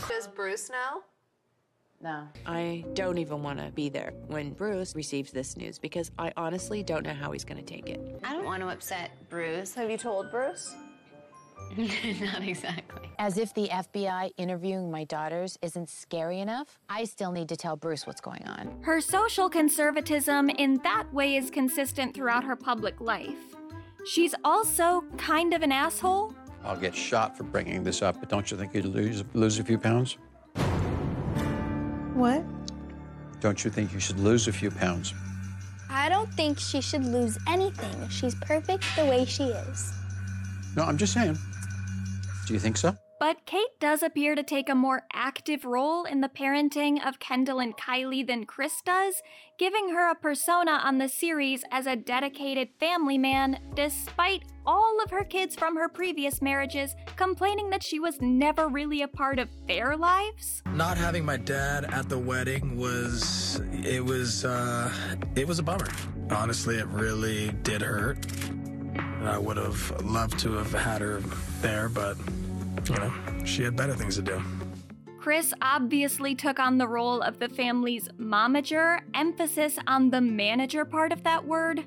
[0.09, 1.03] Does Bruce know?
[2.07, 2.29] No.
[2.47, 6.85] I don't even want to be there when Bruce receives this news because I honestly
[6.85, 8.21] don't know how he's going to take it.
[8.23, 9.75] I don't want to upset Bruce.
[9.75, 10.73] Have you told Bruce?
[11.77, 13.11] Not exactly.
[13.19, 17.75] As if the FBI interviewing my daughters isn't scary enough, I still need to tell
[17.75, 18.79] Bruce what's going on.
[18.83, 23.57] Her social conservatism in that way is consistent throughout her public life.
[24.05, 26.33] She's also kind of an asshole.
[26.62, 29.64] I'll get shot for bringing this up, but don't you think you'd lose, lose a
[29.64, 30.19] few pounds?
[32.16, 32.42] What?
[33.40, 35.12] Don't you think you should lose a few pounds?
[35.90, 38.09] I don't think she should lose anything.
[38.09, 39.92] She's perfect the way she is.
[40.74, 41.37] No, I'm just saying.
[42.46, 42.96] Do you think so?
[43.20, 47.61] But Cait does appear to take a more active role in the parenting of Kendall
[47.61, 49.20] and Kylie than Kris does,
[49.59, 55.11] giving her a persona on the series as a dedicated family man, despite all of
[55.11, 59.48] her kids from her previous marriages complaining that she was never really a part of
[59.66, 60.62] their lives.
[60.72, 64.92] Not having my dad at the wedding was it was uh
[65.35, 65.88] it was a bummer.
[66.31, 68.26] Honestly, it really did hurt.
[69.22, 71.20] I would have loved to have had her
[71.61, 72.16] there, but
[72.88, 73.12] you know,
[73.44, 74.42] she had better things to do.
[75.18, 81.11] Kris obviously took on the role of the family's momager, emphasis on the manager part
[81.11, 81.85] of that word.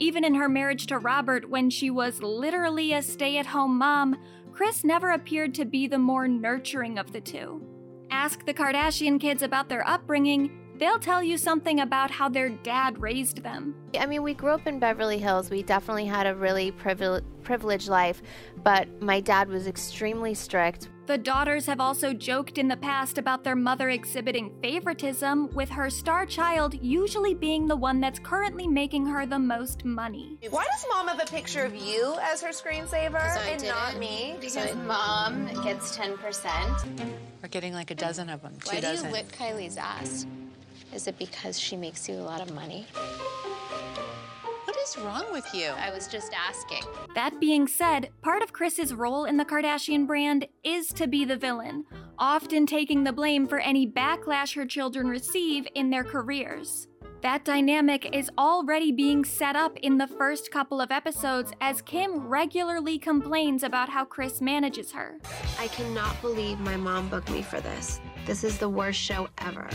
[0.00, 4.16] Even in her marriage to Robert, when she was literally a stay at home mom,
[4.52, 7.64] Kris never appeared to be the more nurturing of the two.
[8.10, 13.00] Ask the Kardashian kids about their upbringing, they'll tell you something about how their dad
[13.00, 13.74] raised them.
[13.98, 15.50] I mean, we grew up in Beverly Hills.
[15.50, 18.22] We definitely had a really privil- privileged life,
[18.62, 20.88] but my dad was extremely strict.
[21.06, 25.90] The daughters have also joked in the past about their mother exhibiting favoritism, with her
[25.90, 30.38] star child usually being the one that's currently making her the most money.
[30.48, 33.88] Why does mom have a picture of you as her screensaver So I and not
[33.88, 34.36] didn't, me?
[34.40, 36.88] Because mom gets 10%.
[37.42, 38.54] We're getting like a dozen of them.
[38.64, 40.24] Why do you lick Kylie's ass?
[40.94, 42.86] Is it because she makes you a lot of money?
[44.84, 45.68] What is wrong with you?
[45.68, 46.82] I was just asking.
[47.14, 51.38] That being said, part of Kris's role in the Kardashian brand is to be the
[51.38, 51.86] villain,
[52.18, 56.86] often taking the blame for any backlash her children receive in their careers.
[57.22, 62.18] That dynamic is already being set up in the first couple of episodes as Kim
[62.28, 65.18] regularly complains about how Kris manages her.
[65.58, 68.02] I cannot believe my mom booked me for this.
[68.26, 69.66] This is the worst show ever.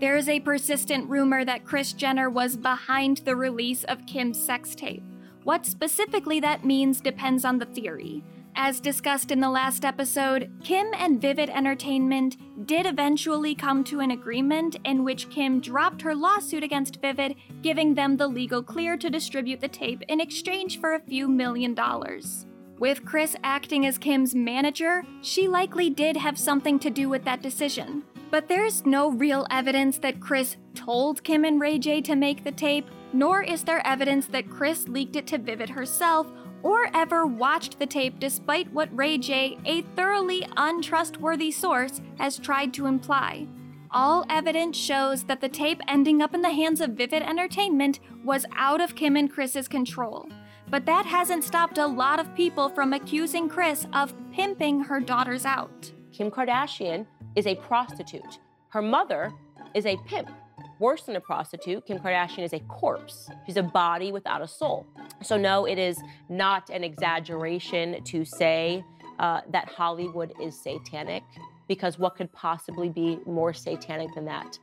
[0.00, 4.74] There is a persistent rumor that Kris Jenner was behind the release of Kim's sex
[4.74, 5.02] tape.
[5.44, 8.22] What specifically that means depends on the theory.
[8.54, 14.10] As discussed in the last episode, Kim and Vivid Entertainment did eventually come to an
[14.10, 19.08] agreement in which Kim dropped her lawsuit against Vivid, giving them the legal clear to
[19.08, 22.46] distribute the tape in exchange for a few million dollars.
[22.78, 27.40] With Kris acting as Kim's manager, she likely did have something to do with that
[27.40, 28.04] decision.
[28.32, 32.50] But there's no real evidence that Kris told Kim and Ray J to make the
[32.50, 36.26] tape, nor is there evidence that Kris leaked it to Vivid herself
[36.62, 42.72] or ever watched the tape despite what Ray J, a thoroughly untrustworthy source, has tried
[42.72, 43.46] to imply.
[43.90, 48.46] All evidence shows that the tape ending up in the hands of Vivid Entertainment was
[48.56, 50.26] out of Kim and Kris's control.
[50.70, 55.44] But that hasn't stopped a lot of people from accusing Kris of pimping her daughters
[55.44, 55.92] out.
[56.12, 58.38] Kim Kardashian is a prostitute.
[58.68, 59.32] Her mother
[59.74, 60.30] is a pimp.
[60.78, 63.30] Worse than a prostitute, Kim Kardashian is a corpse.
[63.46, 64.86] She's a body without a soul.
[65.22, 65.98] So, no, it is
[66.28, 68.84] not an exaggeration to say
[69.18, 71.22] uh, that Hollywood is satanic,
[71.68, 74.58] because what could possibly be more satanic than that?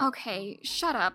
[0.00, 1.14] Okay, shut up.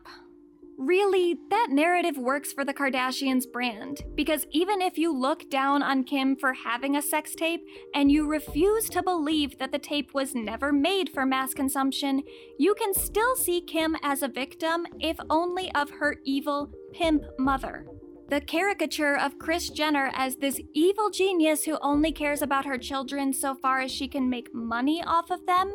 [0.80, 6.06] Really, that narrative works for the Kardashians brand, because even if you look down on
[6.06, 10.34] Kim for having a sex tape and you refuse to believe that the tape was
[10.34, 12.24] never made for mass consumption,
[12.58, 17.86] you can still see Kim as a victim, if only of her evil pimp mother.
[18.30, 23.34] The caricature of Kris Jenner as this evil genius who only cares about her children
[23.34, 25.74] so far as she can make money off of them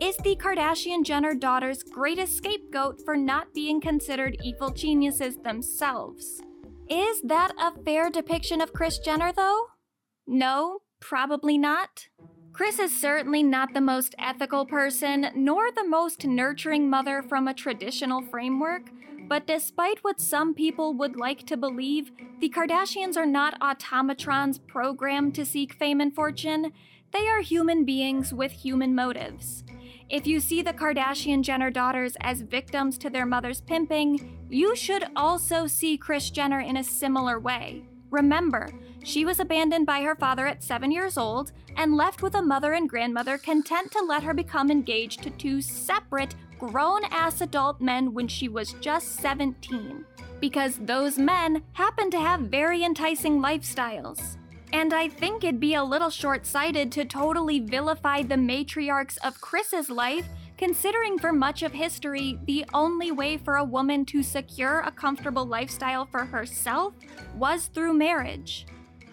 [0.00, 6.40] is the Kardashian Jenner daughter's greatest scapegoat for not being considered evil geniuses themselves.
[6.88, 9.66] Is that a fair depiction of Kris Jenner, though?
[10.28, 12.06] No, probably not.
[12.52, 17.54] Kris is certainly not the most ethical person, nor the most nurturing mother from a
[17.54, 18.90] traditional framework,
[19.28, 25.34] but despite what some people would like to believe, the Kardashians are not automatrons programmed
[25.34, 26.72] to seek fame and fortune.
[27.12, 29.64] They are human beings with human motives.
[30.08, 35.04] If you see the Kardashian Jenner daughters as victims to their mother's pimping, you should
[35.16, 37.82] also see Kris Jenner in a similar way.
[38.10, 38.70] Remember,
[39.02, 42.72] she was abandoned by her father at seven years old and left with a mother
[42.72, 48.12] and grandmother content to let her become engaged to two separate, grown ass adult men
[48.14, 50.04] when she was just 17.
[50.40, 54.36] Because those men happen to have very enticing lifestyles.
[54.72, 59.40] And I think it'd be a little short sighted to totally vilify the matriarchs of
[59.40, 60.26] Kris's life,
[60.58, 65.46] considering for much of history, the only way for a woman to secure a comfortable
[65.46, 66.94] lifestyle for herself
[67.36, 68.66] was through marriage.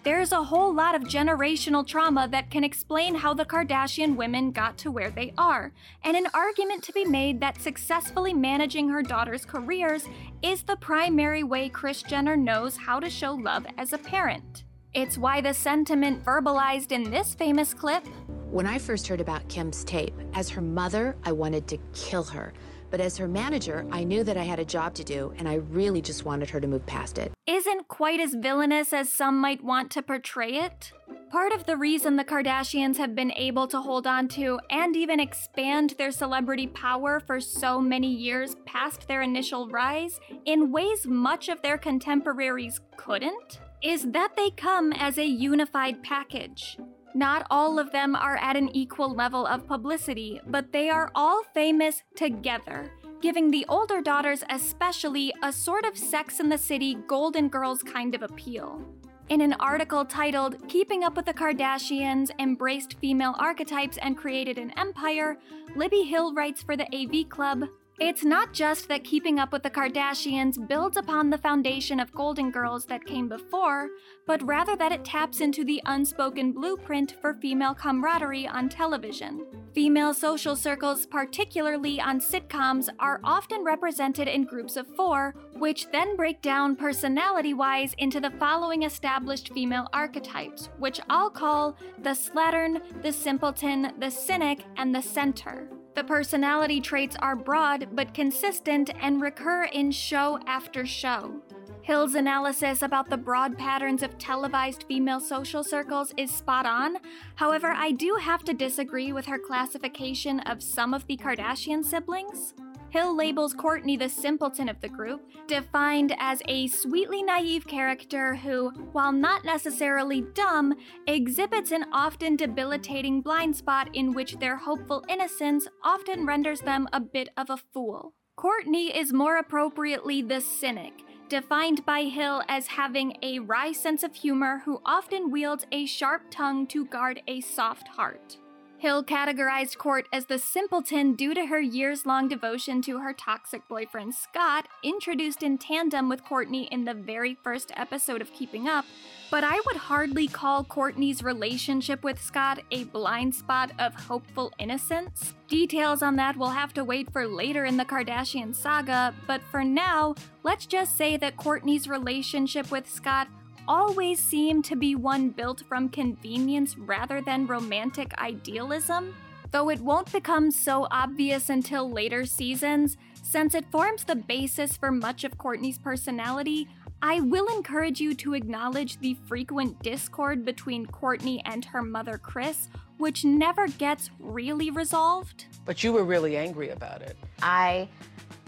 [0.04, 4.78] There's a whole lot of generational trauma that can explain how the Kardashian women got
[4.80, 5.72] to where they are,
[6.04, 10.04] and an argument to be made that successfully managing her daughters' careers
[10.42, 14.66] is the primary way Kris Jenner knows how to show love as a parent.
[14.94, 18.06] It's why the sentiment verbalized in this famous clip
[18.52, 22.52] When I first heard about Kim's tape, as her mother, I wanted to kill her.
[22.94, 25.56] But as her manager, I knew that I had a job to do, and I
[25.56, 27.32] really just wanted her to move past it.
[27.48, 30.92] isn't quite as villainous as some might want to portray it.
[31.32, 35.20] Part of the reason the Kardashians have been able to hold on to and even
[35.20, 41.50] expand their celebrity power for so many years past their initial rise in ways much
[41.50, 46.78] of their contemporaries couldn't is that they come as a unified package.
[47.16, 51.44] Not all of them are at an equal level of publicity, but they are all
[51.54, 52.92] famous together,
[53.22, 58.16] giving the older daughters, especially, a sort of Sex in the City Golden Girls kind
[58.16, 58.84] of appeal.
[59.30, 64.72] In an article titled Keeping Up with the Kardashians Embraced Female Archetypes and Created an
[64.72, 65.38] Empire,
[65.76, 67.70] Libby Hill writes for the AV Club
[68.00, 72.50] It's not just that Keeping Up with the Kardashians builds upon the foundation of Golden
[72.50, 73.90] Girls that came before,
[74.26, 79.46] but rather that it taps into the unspoken blueprint for female camaraderie on television.
[79.76, 86.16] Female social circles, particularly on sitcoms, are often represented in groups of four, which then
[86.16, 92.82] break down personality wise into the following established female archetypes, which I'll call the slattern,
[93.04, 95.70] the simpleton, the cynic, and the center.
[95.96, 101.42] The personality traits are broad but consistent and recur in show after show.
[101.84, 106.96] Hill's analysis about the broad patterns of televised female social circles is spot on.
[107.36, 112.54] However, I do have to disagree with her classification of some of the Kardashian siblings.
[112.94, 118.70] Hill labels Kourtney the simpleton of the group, defined as a sweetly naive character who,
[118.92, 120.76] while not necessarily dumb,
[121.08, 127.00] exhibits an often debilitating blind spot in which their hopeful innocence often renders them a
[127.00, 128.14] bit of a fool.
[128.38, 130.94] Kourtney is more appropriately the cynic,
[131.30, 136.30] defined by Hill as having a wry sense of humor who often wields a sharp
[136.30, 138.38] tongue to guard a soft heart.
[138.84, 143.66] Hill categorized Kourt as the simpleton due to her years long devotion to her toxic
[143.70, 148.84] boyfriend Scott, introduced in tandem with Kourtney in the very first episode of Keeping Up.
[149.32, 155.34] But I would hardly call Kourtney's relationship with Scott a blind spot of hopeful innocence.
[155.48, 159.64] Details on that will have to wait for later in the Kardashian saga, but for
[159.64, 160.14] now,
[160.44, 163.30] let's just say that Kourtney's relationship with Scott
[163.68, 169.16] always seem to be one built from convenience rather than romantic idealism.
[169.52, 174.92] Though it won't become so obvious until later seasons, since it forms the basis for
[174.92, 176.68] much of Kourtney's personality,
[177.02, 182.70] I will encourage you to acknowledge the frequent discord between Kourtney and her mother Kris,
[182.98, 185.46] which never gets really resolved.
[185.66, 187.18] But you were really angry about it.
[187.42, 187.90] I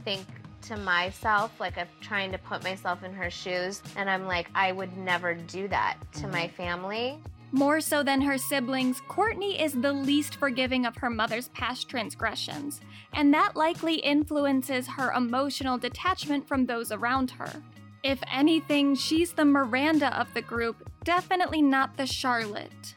[0.05, 0.25] think
[0.67, 4.71] to myself, like I'm trying to put myself in her shoes, and I'm like, I
[4.71, 6.55] would never do that to my mm-hmm.
[6.55, 7.19] family.
[7.51, 12.81] More so than her siblings, Kourtney is the least forgiving of her mother's past transgressions,
[13.13, 17.61] and that likely influences her emotional detachment from those around her.
[18.03, 22.95] If anything, she's the Miranda of the group, definitely not the Charlotte.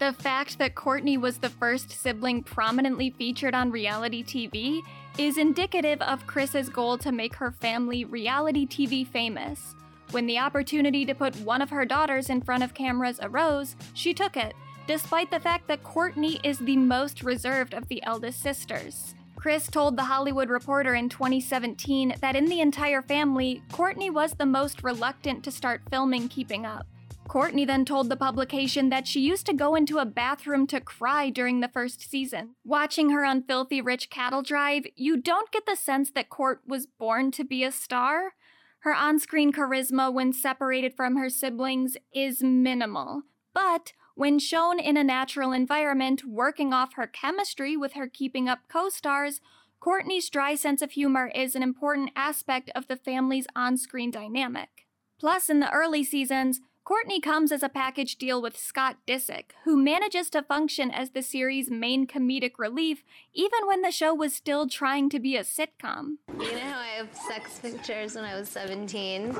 [0.00, 4.80] The fact that Kourtney was the first sibling prominently featured on reality TV
[5.18, 9.74] is indicative of Kris's goal to make her family reality TV famous.
[10.10, 14.14] When the opportunity to put one of her daughters in front of cameras arose, she
[14.14, 14.54] took it,
[14.86, 19.14] despite the fact that Kourtney is the most reserved of the eldest sisters.
[19.36, 24.46] Kris told The Hollywood Reporter in 2017 that in the entire family, Kourtney was the
[24.46, 26.86] most reluctant to start filming Keeping Up.
[27.30, 31.30] Kourtney then told the publication that she used to go into a bathroom to cry
[31.30, 32.56] during the first season.
[32.64, 36.88] Watching her on Filthy Rich Cattle Drive, you don't get the sense that Kourt was
[36.88, 38.32] born to be a star.
[38.80, 43.22] Her on screen charisma when separated from her siblings is minimal.
[43.54, 48.58] But When shown in a natural environment, working off her chemistry with her keeping up
[48.68, 49.40] co stars,
[49.80, 54.88] Kourtney's dry sense of humor is an important aspect of the family's on screen dynamic.
[55.20, 56.60] Plus, in the early seasons,
[56.90, 61.22] Kourtney comes as a package deal with Scott Disick, who manages to function as the
[61.22, 66.16] series' main comedic relief even when the show was still trying to be a sitcom.
[66.36, 69.38] You know how I have sex pictures when I was 17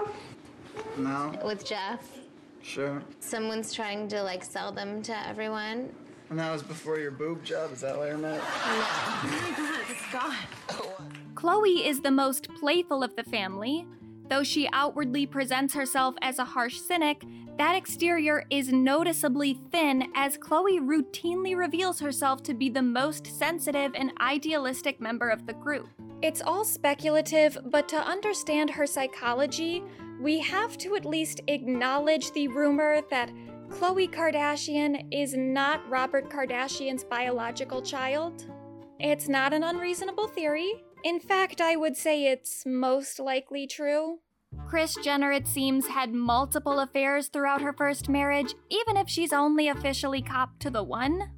[0.99, 1.35] No?
[1.45, 2.19] with Jeff?
[2.63, 3.03] Sure.
[3.19, 5.93] Someone's trying to like sell them to everyone.
[6.29, 7.73] And that was before your boob job?
[7.73, 8.41] Is that why you're mad?
[10.09, 10.37] Scott.
[11.35, 13.89] Khloé is the most playful of the family.
[14.31, 17.25] Though she outwardly presents herself as a harsh cynic,
[17.59, 23.91] that exterior is noticeably thin as Khloé routinely reveals herself to be the most sensitive
[23.97, 25.89] and idealistic member of the group.
[26.23, 29.83] It's all speculative, but to understand her psychology,
[30.21, 33.33] we have to at least acknowledge the rumor that
[33.69, 38.47] Khloe Kardashian is not Robert Kardashian's biological child.
[39.01, 40.85] It's not an unreasonable theory.
[41.03, 44.19] In fact, I would say it's most likely true.
[44.67, 49.69] Kris Jenner, it seems, had multiple affairs throughout her first marriage, even if she's only
[49.69, 51.31] officially copped to the one.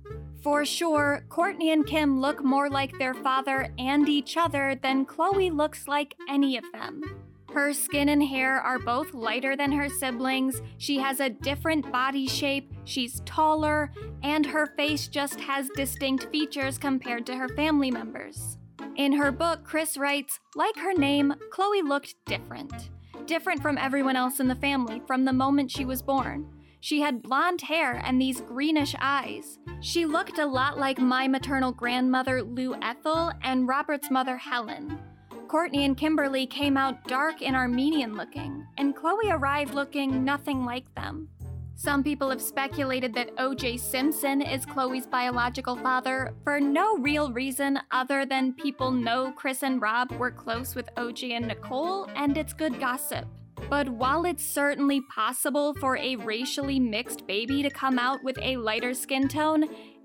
[0.42, 5.54] For sure, Kourtney and Kim look more like their father and each other than Khloé
[5.54, 7.02] looks like any of them.
[7.52, 12.26] Her skin and hair are both lighter than her siblings, she has a different body
[12.26, 13.92] shape, she's taller,
[14.22, 18.56] and her face just has distinct features compared to her family members.
[18.96, 22.90] In her book, Kris writes, like her name, Khloé looked different.
[23.26, 26.46] Different from everyone else in the family from the moment she was born.
[26.80, 29.58] She had blonde hair and these greenish eyes.
[29.80, 34.98] She looked a lot like my maternal grandmother, Lou Ethel, and Robert's mother, Helen.
[35.46, 40.92] Kourtney and Kimberly came out dark and Armenian looking, and Khloé arrived looking nothing like
[40.94, 41.28] them.
[41.82, 43.76] Some people have speculated that O.J.
[43.78, 49.82] Simpson is Khloé's biological father for no real reason other than people know Kris and
[49.82, 51.32] Rob were close with O.J.
[51.32, 53.26] and Nicole, and it's good gossip.
[53.68, 58.58] But while it's certainly possible for a racially mixed baby to come out with a
[58.58, 59.64] lighter skin tone,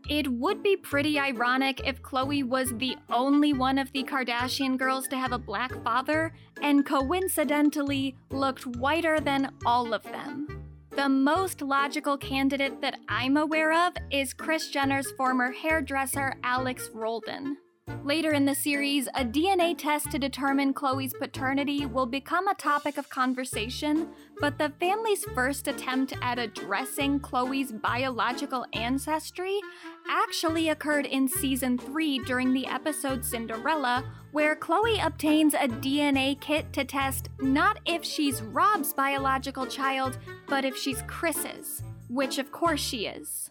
[0.10, 5.08] it would be pretty ironic if Khloé was the only one of the Kardashian girls
[5.10, 10.57] to have a black father and coincidentally looked whiter than all of them.
[10.98, 17.58] The most logical candidate that I'm aware of is Kris Jenner's former hairdresser, Alex Roldan.
[18.04, 22.98] Later in the series, a DNA test to determine Khloé's paternity will become a topic
[22.98, 24.10] of conversation,
[24.40, 29.60] but the family's first attempt at addressing Khloé's biological ancestry
[30.10, 36.72] actually occurred in season 3 during the episode Cinderella, where Khloé obtains a DNA kit
[36.74, 40.18] to test not if she's Rob's biological child,
[40.48, 43.50] but if she's Kris's, which of course she is.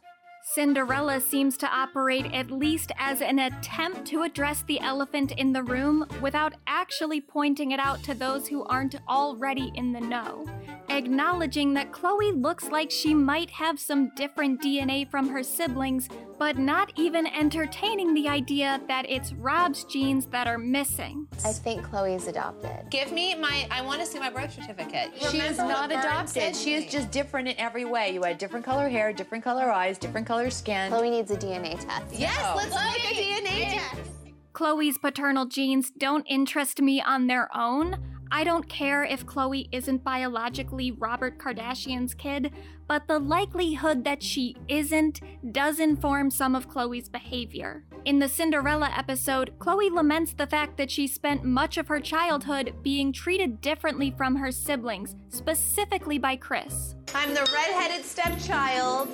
[0.56, 5.62] Cinderella seems to operate at least as an attempt to address the elephant in the
[5.62, 10.46] room without actually pointing it out to those who aren't already in the know.
[10.88, 16.56] Acknowledging that Khloé looks like she might have some different DNA from her siblings, but
[16.58, 21.26] not even entertaining the idea that it's Rob's genes that are missing.
[21.44, 22.88] I think Khloé's adopted.
[22.90, 25.10] Give me my, I want to see my birth certificate.
[25.30, 26.56] She is not adopted.
[26.56, 28.12] She is just different in every way.
[28.12, 30.90] You had different color hair, different color eyes, different color skin.
[30.90, 32.12] Khloé needs a DNA test.
[32.12, 34.10] Yes, let's make a DNA test.
[34.52, 37.98] Khloé's paternal genes don't interest me on their own.
[38.30, 42.52] I don't care if Khloé isn't biologically Robert Kardashian's kid,
[42.88, 45.20] but the likelihood that she isn't
[45.52, 47.84] does inform some of Khloé's behavior.
[48.04, 52.74] In the Cinderella episode, Khloé laments the fact that she spent much of her childhood
[52.82, 56.96] being treated differently from her siblings, specifically by Kris.
[57.14, 59.08] I'm the redheaded stepchild.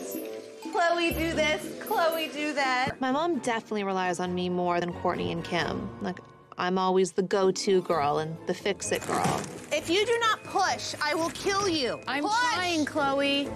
[0.64, 1.64] Khloé, do this.
[1.80, 3.00] Khloé, do that.
[3.00, 5.88] My mom definitely relies on me more than Kourtney and Kim.
[6.00, 6.20] Like,
[6.58, 9.40] I'm always the go to girl and the fix it girl.
[9.72, 11.98] If you do not push, I will kill you.
[12.06, 12.32] I'm Push!
[12.54, 13.50] trying, Khloé.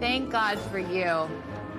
[0.00, 1.28] Thank God for you.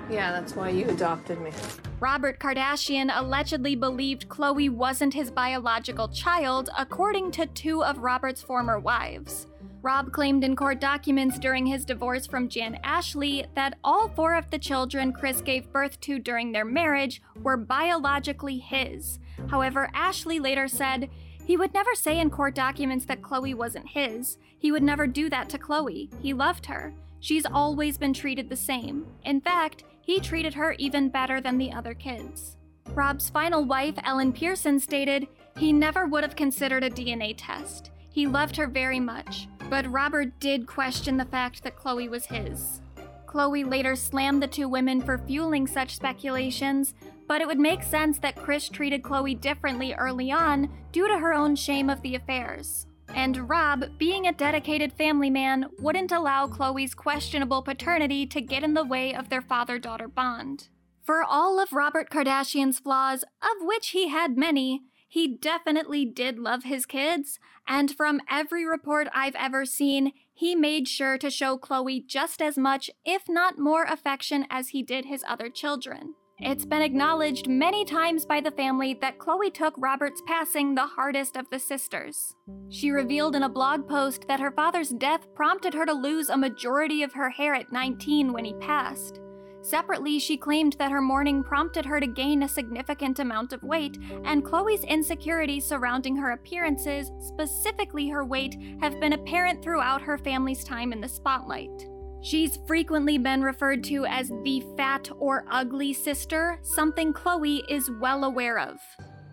[0.10, 1.52] Yeah, that's why you adopted me.
[2.00, 8.80] Robert Kardashian allegedly believed Khloé wasn't his biological child, according to two of Robert's former
[8.80, 9.48] wives.
[9.82, 14.50] Rob claimed in court documents during his divorce from Jan Ashley that all four of
[14.50, 19.20] the children Kris gave birth to during their marriage were biologically his.
[19.50, 21.10] However, Ashley later said,
[21.46, 24.38] he would never say in court documents that Khloé wasn't his.
[24.60, 26.10] He would never do that to Khloé.
[26.22, 26.94] He loved her.
[27.22, 29.08] She's always been treated the same.
[29.24, 32.58] In fact, he treated her even better than the other kids.
[32.94, 35.28] Rob's final wife, Ellen Pierson, stated,
[35.58, 37.92] he never would have considered a DNA test.
[38.12, 42.82] He loved her very much, but Robert did question the fact that Khloé was his.
[43.28, 46.96] Khloé later slammed the two women for fueling such speculations,
[47.28, 51.34] but it would make sense that Kris treated Khloé differently early on due to her
[51.34, 52.88] own shame of the affairs.
[53.14, 58.74] And Rob, being a dedicated family man, wouldn't allow Khloé's questionable paternity to get in
[58.74, 60.70] the way of their father daughter bond.
[61.04, 66.64] For all of Robert Kardashian's flaws, of which he had many, he definitely did love
[66.64, 72.06] his kids, and from every report I've ever seen, he made sure to show Khloé
[72.06, 76.14] just as much, if not more, affection as he did his other children.
[76.38, 81.36] It's been acknowledged many times by the family that Khloé took Robert's passing the hardest
[81.36, 82.36] of the sisters.
[82.70, 86.38] She revealed in a blog post that her father's death prompted her to lose a
[86.38, 89.20] majority of her hair at 19 when he passed.
[89.62, 93.98] Separately, she claimed that her mourning prompted her to gain a significant amount of weight,
[94.24, 100.64] and Khloé's insecurities surrounding her appearances, specifically her weight, have been apparent throughout her family's
[100.64, 101.88] time in the spotlight.
[102.22, 108.24] She's frequently been referred to as the fat or ugly sister, something Khloé is well
[108.26, 108.80] aware of.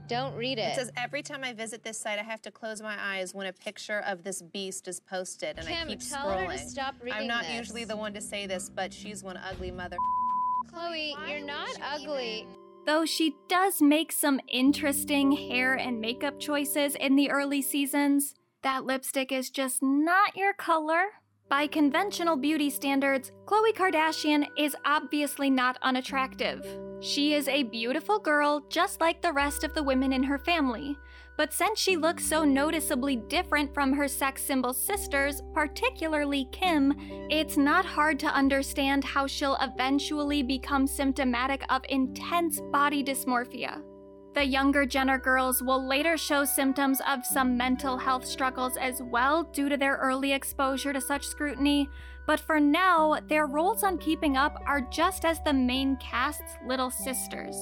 [0.09, 0.73] Don't read it.
[0.73, 3.47] It says every time I visit this site, I have to close my eyes when
[3.49, 6.47] a picture of this beast is posted, and I Kim, keep tell scrolling.
[6.47, 7.55] her to stop reading I'm not this.
[7.55, 9.97] usually the one to say this, but she's one ugly mother.
[10.73, 12.47] Khloé, you're not ugly.
[12.87, 18.85] Though she does make some interesting hair and makeup choices in the early seasons, that
[18.85, 21.07] lipstick is just not your color.
[21.49, 26.67] By conventional beauty standards, Khloe Kardashian is obviously not unattractive.
[27.01, 30.97] She is a beautiful girl just like the rest of the women in her family.
[31.37, 36.95] But since she looks so noticeably different from her sex symbol sisters, particularly Kim,
[37.31, 43.83] it's not hard to understand how she'll eventually become symptomatic of intense body dysmorphia.
[44.37, 49.45] The younger Jenner girls will later show symptoms of some mental health struggles as well
[49.45, 51.89] due to their early exposure to such scrutiny,
[52.27, 56.91] but for now, their roles on Keeping Up are just as the main cast's little
[56.91, 57.57] sisters.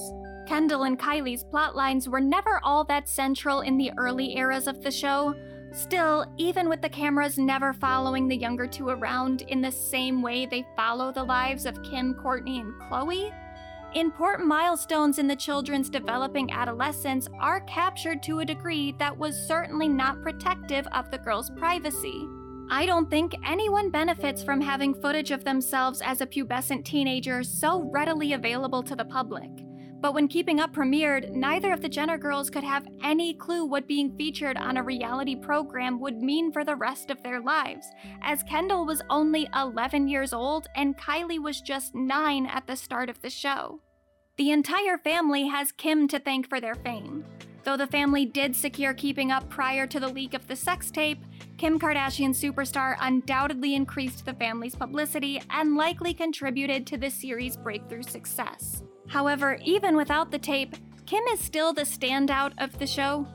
[0.47, 4.91] Kendall and Kylie's plotlines were never all that central in the early eras of the
[4.91, 5.33] show.
[5.71, 10.45] Still, even with the cameras never following the younger two around in the same way
[10.45, 13.31] they follow the lives of Kim, Kourtney, and Khloé,
[13.95, 19.87] important milestones in the children's developing adolescence are captured to a degree that was certainly
[19.87, 22.27] not protective of the girls' privacy.
[22.69, 27.89] I don't think anyone benefits from having footage of themselves as a pubescent teenager so
[27.91, 29.49] readily available to the public.
[30.01, 33.87] But when Keeping Up premiered, neither of the Jenner girls could have any clue what
[33.87, 37.87] being featured on a reality program would mean for the rest of their lives,
[38.21, 43.09] as Kendall was only 11 years old and Kylie was just 9 at the start
[43.09, 43.79] of the show.
[44.37, 47.23] The entire family has Kim to thank for their fame.
[47.63, 51.23] Though the family did secure Keeping Up prior to the leak of the sex tape,
[51.57, 58.03] Kim Kardashian superstar undoubtedly increased the family's publicity and likely contributed to the series' breakthrough
[58.03, 58.83] success.
[59.07, 60.75] However, even without the tape,
[61.05, 63.25] Kim is still the standout of the show.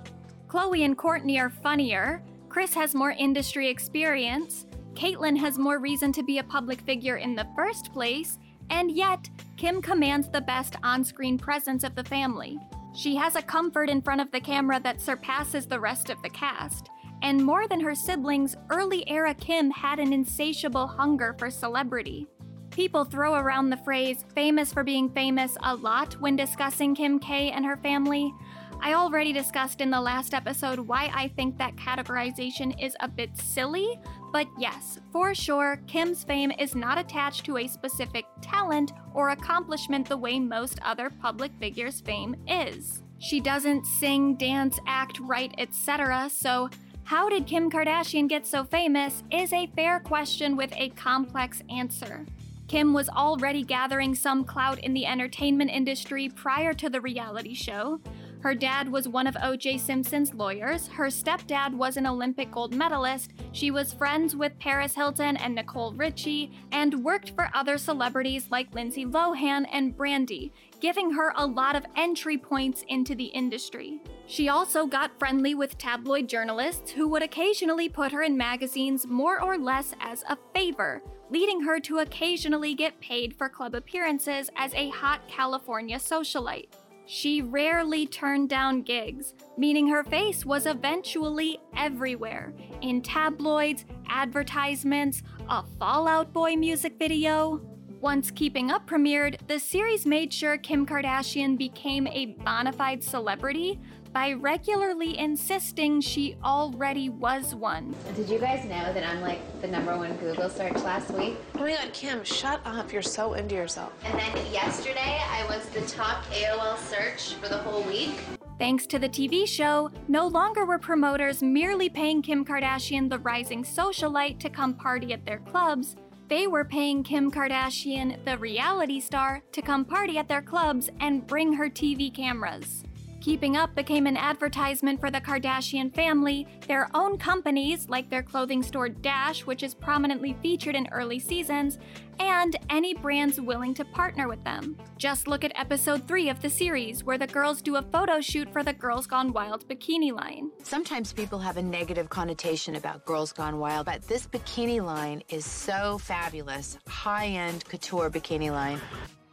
[0.49, 6.23] Khloé and Kourtney are funnier, Kris has more industry experience, Caitlyn has more reason to
[6.23, 8.39] be a public figure in the first place,
[8.69, 9.31] and yet,
[9.61, 12.59] Kim commands the best on screen presence of the family.
[12.95, 16.31] She has a comfort in front of the camera that surpasses the rest of the
[16.31, 16.89] cast.
[17.21, 22.27] And more than her siblings, early era Kim had an insatiable hunger for celebrity.
[22.71, 27.51] People throw around the phrase famous for being famous a lot when discussing Kim K
[27.51, 28.33] and her family.
[28.81, 33.37] I already discussed in the last episode why I think that categorization is a bit
[33.37, 34.01] silly,
[34.33, 40.09] but yes, for sure, Kim's fame is not attached to a specific talent or accomplishment
[40.09, 43.03] the way most other public figures' fame is.
[43.19, 46.71] She doesn't sing, dance, act, write, etc., so
[47.05, 52.25] how did Kim Kardashian get so famous is a fair question with a complex answer.
[52.69, 58.01] Kim was already gathering some clout in the entertainment industry prior to the reality show.
[58.41, 59.77] Her dad was one of O.J.
[59.77, 60.89] Simpson's lawyers.
[60.89, 63.33] Her stepdad was an Olympic gold medalist.
[63.53, 68.75] She was friends with Paris Hilton and Nicole Richie, and worked for other celebrities like
[68.75, 74.01] Lindsay Lohan and Brandy, giving her a lot of entry points into the industry.
[74.27, 79.43] She also got friendly with tabloid journalists who would occasionally put her in magazines more
[79.43, 84.73] or less as a favor, leading her to occasionally get paid for club appearances as
[84.73, 86.69] a hot California socialite.
[87.13, 95.65] She rarely turned down gigs, meaning her face was eventually everywhere in tabloids, advertisements, a
[95.81, 97.61] Fall Out Boy music video.
[98.01, 103.81] Once Keeping Up premiered, the series made sure Kim Kardashian became a bona fide celebrity,
[104.13, 107.95] by regularly insisting she already was one.
[108.17, 111.37] Did you guys know that I'm like the number one Google search last week?
[111.55, 112.93] Oh my god, Kim, shut up.
[112.93, 113.93] You're so into yourself.
[114.05, 118.15] And then yesterday, I was the top AOL search for the whole week.
[118.59, 123.65] Thanks to the TV show, no longer were promoters merely paying Kim Kardashian, the rising
[123.65, 125.97] socialite, to come party at their clubs.
[126.29, 131.27] They were paying Kim Kardashian, the reality star, to come party at their clubs and
[131.27, 132.85] bring her TV cameras.
[133.21, 138.63] Keeping Up became an advertisement for the Kardashian family, their own companies, like their clothing
[138.63, 141.79] store Dash, which is prominently featured in early seasons,
[142.19, 144.75] and any brands willing to partner with them.
[144.97, 148.51] Just look at episode 3 of the series, where the girls do a photo shoot
[148.51, 150.51] for the Girls Gone Wild bikini line.
[150.63, 155.45] Sometimes people have a negative connotation about Girls Gone Wild, but this bikini line is
[155.45, 156.79] so fabulous.
[156.89, 158.81] High end couture bikini line.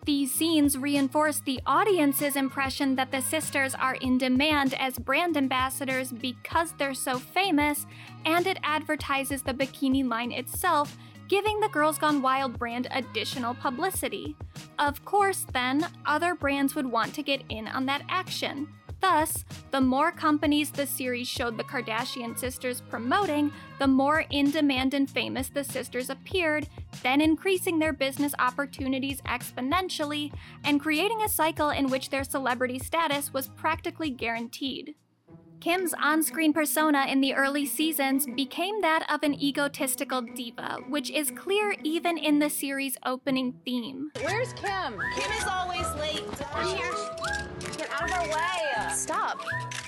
[0.08, 6.14] These scenes reinforce the audience's impression that the sisters are in demand as brand ambassadors
[6.14, 7.86] because they're so famous,
[8.24, 10.98] and it advertises the bikini line itself,
[11.28, 14.38] giving the Girls Gone Wild brand additional publicity.
[14.80, 18.70] Of course, then, other brands would want to get in on that action.
[19.00, 24.94] Thus, the more companies the series showed the Kardashian sisters promoting, the more in demand
[24.94, 26.68] and famous the sisters appeared,
[27.04, 30.34] then increasing their business opportunities exponentially
[30.64, 34.96] and creating a cycle in which their celebrity status was practically guaranteed.
[35.60, 41.10] Kim's on screen persona in the early seasons became that of an egotistical diva, which
[41.10, 44.12] is clear even in the series' opening theme.
[44.22, 45.00] Where's Kim?
[45.16, 46.24] Kim is always late.
[46.64, 46.94] Here.
[47.76, 48.94] Get out of our way.
[48.94, 49.42] Stop.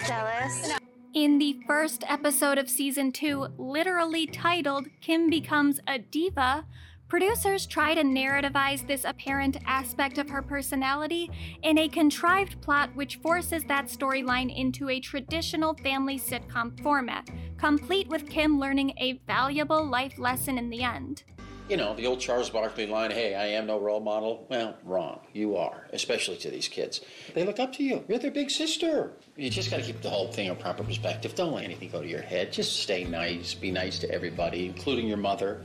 [0.08, 0.72] Jealous.
[1.14, 6.66] In the first episode of season 2, literally titled Kim Becomes a Diva,
[7.10, 11.30] producers try to narrativize this apparent aspect of her personality
[11.64, 18.08] in a contrived plot which forces that storyline into a traditional family sitcom format, complete
[18.08, 21.24] with Kim learning a valuable life lesson in the end.
[21.68, 24.48] You know, the old Charles Barkley line, hey, I am no role model.
[24.50, 25.20] Well, wrong.
[25.34, 27.02] You are, especially to these kids.
[27.36, 28.04] They look up to you.
[28.08, 29.12] You're their big sister.
[29.36, 31.36] You just got to keep the whole thing in proper perspective.
[31.36, 32.52] Don't let anything go to your head.
[32.52, 33.54] Just stay nice.
[33.54, 35.64] Be nice to everybody, including your mother.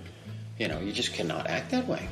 [0.59, 2.09] You know, you just cannot act that way.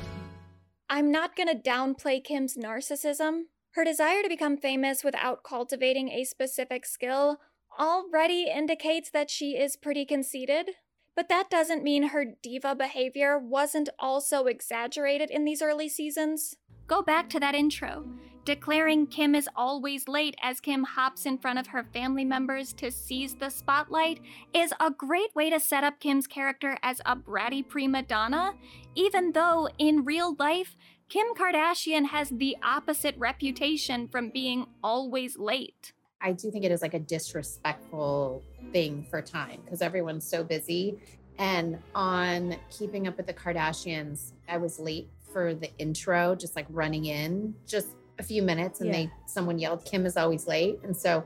[0.89, 3.43] I'm not gonna downplay Kim's narcissism.
[3.71, 7.37] Her desire to become famous without cultivating a specific skill
[7.79, 10.71] already indicates that she is pretty conceited.
[11.15, 16.55] But that doesn't mean her diva behavior wasn't also exaggerated in these early seasons.
[16.87, 18.05] Go back to that intro.
[18.45, 22.91] Declaring Kim is always late as Kim hops in front of her family members to
[22.91, 24.19] seize the spotlight
[24.53, 28.55] is a great way to set up Kim's character as a bratty prima donna,
[28.95, 30.75] even though in real life,
[31.07, 35.93] Kim Kardashian has the opposite reputation from being always late.
[36.19, 40.97] I do think it is like a disrespectful thing for time because everyone's so busy.
[41.37, 46.67] And on Keeping Up with the Kardashians, I was late for the intro, just like
[46.69, 48.95] running in, just a few minutes, and Yeah.
[48.95, 51.23] they someone yelled, "Kim is always late," and so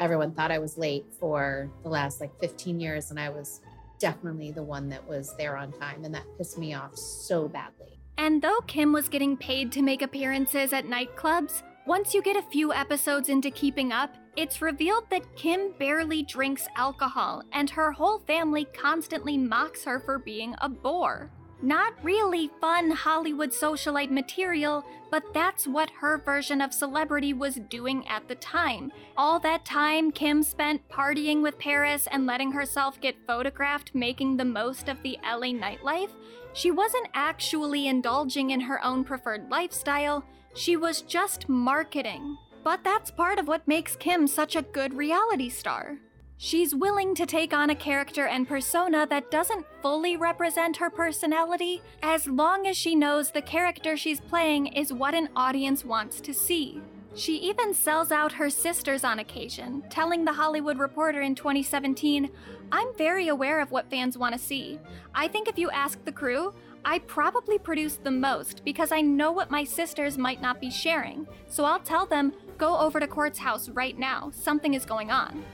[0.00, 3.60] everyone thought I was late for the last like 15 years, and I was
[3.98, 7.98] definitely the one that was there on time, and that pissed me off so badly.
[8.16, 12.42] And though Kim was getting paid to make appearances at nightclubs, once you get a
[12.42, 18.18] few episodes into Keeping Up, it's revealed that Kim barely drinks alcohol, and her whole
[18.20, 21.30] family constantly mocks her for being a bore.
[21.64, 28.04] Not really fun Hollywood socialite material, but that's what her version of celebrity was doing
[28.08, 28.90] at the time.
[29.16, 34.44] All that time Kim spent partying with Paris and letting herself get photographed making the
[34.44, 36.10] most of the LA nightlife,
[36.52, 42.36] she wasn't actually indulging in her own preferred lifestyle, she was just marketing.
[42.64, 45.98] But that's part of what makes Kim such a good reality star.
[46.36, 51.80] She's willing to take on a character and persona that doesn't fully represent her personality,
[52.02, 56.34] as long as she knows the character she's playing is what an audience wants to
[56.34, 56.82] see.
[57.14, 62.30] She even sells out her sisters on occasion, telling The Hollywood Reporter in 2017,
[62.72, 64.78] I'm very aware of what fans want to see.
[65.14, 66.54] I think if you ask the crew,
[66.84, 71.26] I probably produce the most because I know what my sisters might not be sharing.
[71.46, 74.30] So I'll tell them, go over to Kourt's house right now.
[74.32, 75.44] Something is going on.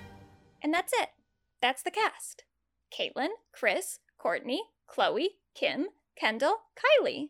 [0.63, 1.11] And that's it.
[1.61, 2.45] That's the cast
[2.97, 7.29] Caitlyn, Kris, Kourtney, Khloé, Kim, Kendall, Kylie.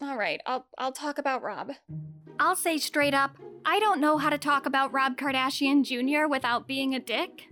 [0.00, 1.72] All right, I'll, I'll talk about Rob.
[2.38, 6.26] I'll say straight up, I don't know how to talk about Rob Kardashian Jr.
[6.28, 7.48] without being a dick.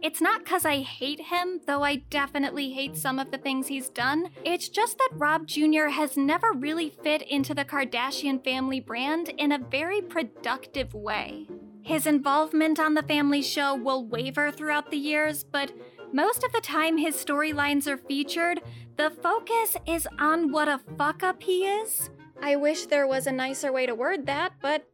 [0.00, 3.88] It's not because I hate him, though I definitely hate some of the things he's
[3.88, 4.30] done.
[4.44, 5.88] It's just that Rob Jr.
[5.88, 11.48] has never really fit into the Kardashian family brand in a very productive way.
[11.88, 15.72] His involvement on the family show will waver throughout the years, but
[16.12, 18.60] most of the time his storylines are featured,
[18.98, 22.10] the focus is on what a fuck up he is.
[22.42, 24.86] I wish there was a nicer way to word that, but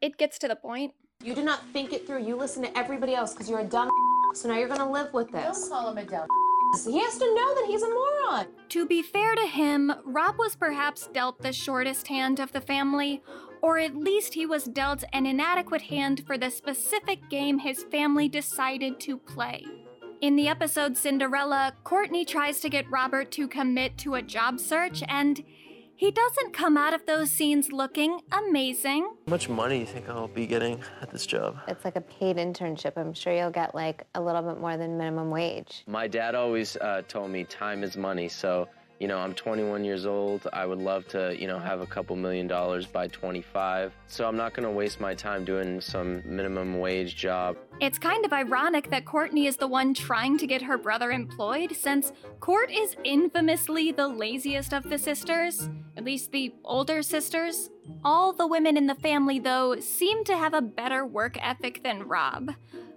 [0.00, 0.94] it gets to the point.
[1.22, 2.24] You do not think it through.
[2.24, 3.90] You listen to everybody else because you're a dumb.
[4.32, 5.68] So now you're gonna live with this.
[5.68, 6.28] Don't call him a dumb.
[6.86, 8.46] He has to know that he's a moron.
[8.68, 13.22] To be fair to him, Rob was perhaps dealt the shortest hand of the family,
[13.62, 18.28] or at least he was dealt an inadequate hand for the specific game his family
[18.28, 19.64] decided to play.
[20.20, 25.02] In the episode Cinderella, Kourtney tries to get Robert to commit to a job search,
[25.08, 25.42] and
[25.96, 29.02] he doesn't come out of those scenes looking amazing.
[29.26, 31.58] How much money do you think I'll be getting at this job?
[31.68, 32.92] It's like a paid internship.
[32.96, 35.84] I'm sure you'll get like a little bit more than minimum wage.
[35.86, 38.68] My dad always uh, told me time is money, so
[39.00, 40.46] you know, I'm 21 years old.
[40.52, 43.94] I would love to, you know, have a couple million dollars by 25.
[44.06, 47.56] So I'm not going to waste my time doing some minimum wage job.
[47.80, 51.74] It's kind of ironic that Kourtney is the one trying to get her brother employed,
[51.74, 57.70] since Kourt is infamously the laziest of the sisters, at least the older sisters.
[58.04, 62.06] All the women in the family, though, seem to have a better work ethic than
[62.06, 62.50] Rob.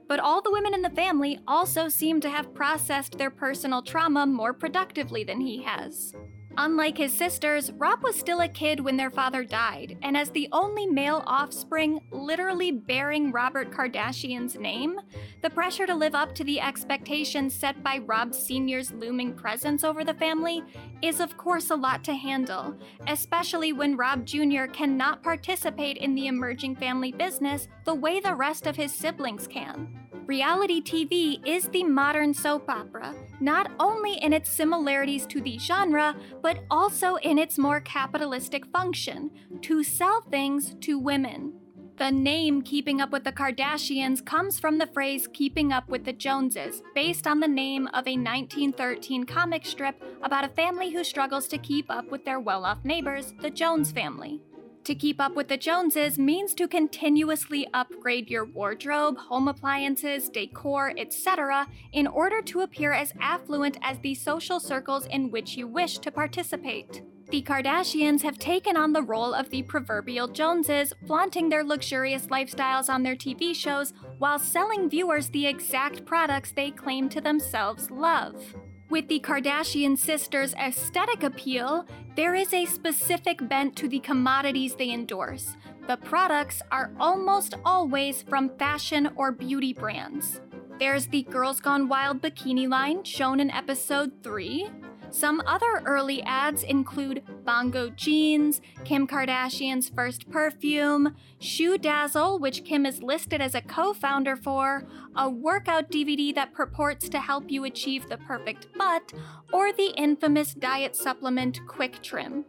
[0.08, 4.26] But all the women in the family also seem to have processed their personal trauma
[4.26, 6.14] more productively than he has.
[6.56, 10.48] Unlike his sisters, Rob was still a kid when their father died, and as the
[10.52, 15.00] only male offspring literally bearing Robert Kardashian's name,
[15.42, 20.04] the pressure to live up to the expectations set by Rob Sr.'s looming presence over
[20.04, 20.64] the family
[21.02, 22.76] is, of course, a lot to handle,
[23.08, 24.66] especially when Rob Jr.
[24.66, 30.03] cannot participate in the emerging family business the way the rest of his siblings can.
[30.26, 36.16] Reality TV is the modern soap opera, not only in its similarities to the genre,
[36.42, 39.30] but also in its more capitalistic function
[39.62, 41.52] to sell things to women.
[41.98, 46.14] The name Keeping Up with the Kardashians comes from the phrase Keeping Up with the
[46.14, 51.50] Joneses, based on the name of a 1913 comic strip about a family who struggles
[51.50, 54.42] to keep up with their well off neighbors, the Jones family.
[54.86, 60.94] To keep up with the Joneses means to continuously upgrade your wardrobe, home appliances, decor,
[60.98, 66.00] etc., in order to appear as affluent as the social circles in which you wish
[66.00, 67.02] to participate.
[67.30, 72.90] The Kardashians have taken on the role of the proverbial Joneses, flaunting their luxurious lifestyles
[72.90, 78.54] on their TV shows while selling viewers the exact products they claim to themselves love.
[78.90, 84.92] With the Kardashian sisters' aesthetic appeal, there is a specific bent to the commodities they
[84.92, 85.56] endorse.
[85.88, 90.42] The products are almost always from fashion or beauty brands.
[90.80, 94.70] There's the Girls Gone Wild bikini line shown in episode 3.
[95.14, 103.04] Some other early ads include Bongo Jeans, Kim Kardashian's first perfume, ShoeDazzle, which Kim is
[103.04, 108.10] listed as a co founder for, a workout DVD that purports to help you achieve
[108.10, 109.14] the perfect butt,
[109.54, 112.46] or the infamous diet supplement QuickTrim.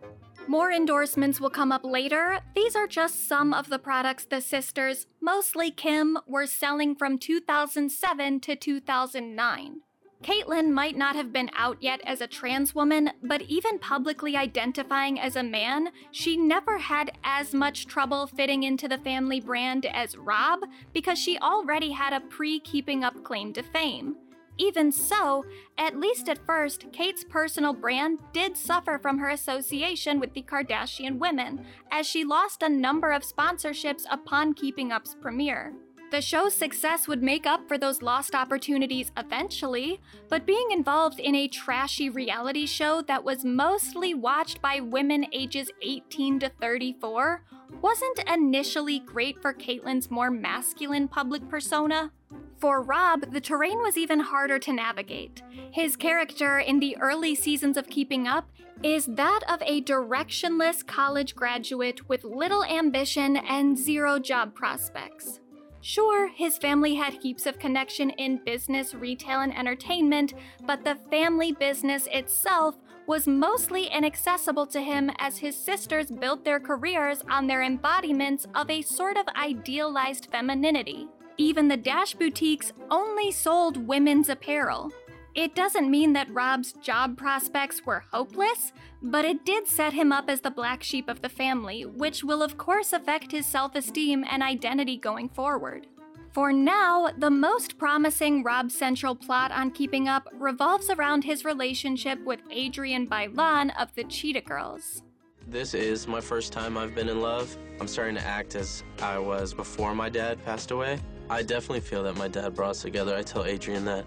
[0.46, 2.40] More endorsements will come up later.
[2.54, 8.40] These are just some of the products the sisters, mostly Kim, were selling from 2007
[8.40, 9.80] to 2009.
[10.24, 15.20] Caitlyn might not have been out yet as a trans woman, but even publicly identifying
[15.20, 20.16] as a man, she never had as much trouble fitting into the family brand as
[20.16, 20.60] Rob
[20.94, 24.16] because she already had a pre keeping up claim to fame.
[24.56, 25.44] Even so,
[25.76, 31.18] at least at first, Cait's personal brand did suffer from her association with the Kardashian
[31.18, 35.74] women, as she lost a number of sponsorships upon Keeping Up's premiere.
[36.10, 41.34] The show's success would make up for those lost opportunities eventually, but being involved in
[41.34, 47.42] a trashy reality show that was mostly watched by women ages 18 to 34
[47.82, 52.12] wasn't initially great for Caitlyn's more masculine public persona.
[52.58, 55.42] For Rob, the terrain was even harder to navigate.
[55.72, 58.48] His character in the early seasons of Keeping Up
[58.82, 65.40] is that of a directionless college graduate with little ambition and zero job prospects.
[65.86, 70.32] Sure, his family had heaps of connection in business, retail, and entertainment,
[70.64, 72.74] but the family business itself
[73.06, 78.70] was mostly inaccessible to him as his sisters built their careers on their embodiments of
[78.70, 81.06] a sort of idealized femininity.
[81.36, 84.90] Even the Dash boutiques only sold women's apparel.
[85.34, 88.72] It doesn't mean that Rob's job prospects were hopeless,
[89.04, 92.42] but it did set him up as the black sheep of the family, which will
[92.42, 95.86] of course affect his self esteem and identity going forward.
[96.32, 102.18] For now, the most promising Rob Central plot on Keeping Up revolves around his relationship
[102.24, 105.04] with Adrienne Bailon of the Cheetah Girls.
[105.46, 107.56] This is my first time I've been in love.
[107.78, 110.98] I'm starting to act as I was before my dad passed away.
[111.28, 113.14] I definitely feel that my dad brought us together.
[113.14, 114.06] I tell Adrienne that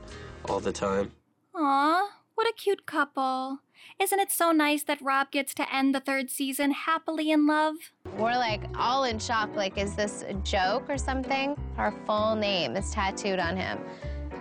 [0.49, 1.11] all the time.
[1.55, 3.59] Aw, what a cute couple.
[3.99, 7.75] Isn't it so nice that Rob gets to end the third season happily in love?
[8.17, 9.55] We're like all in shock.
[9.55, 11.57] Like, is this a joke or something?
[11.77, 13.79] Our full name is tattooed on him.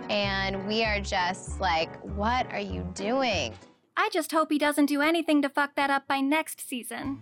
[0.09, 3.53] And we are just like, what are you doing?
[3.97, 7.19] I just hope he doesn't do anything to fuck that up by next season.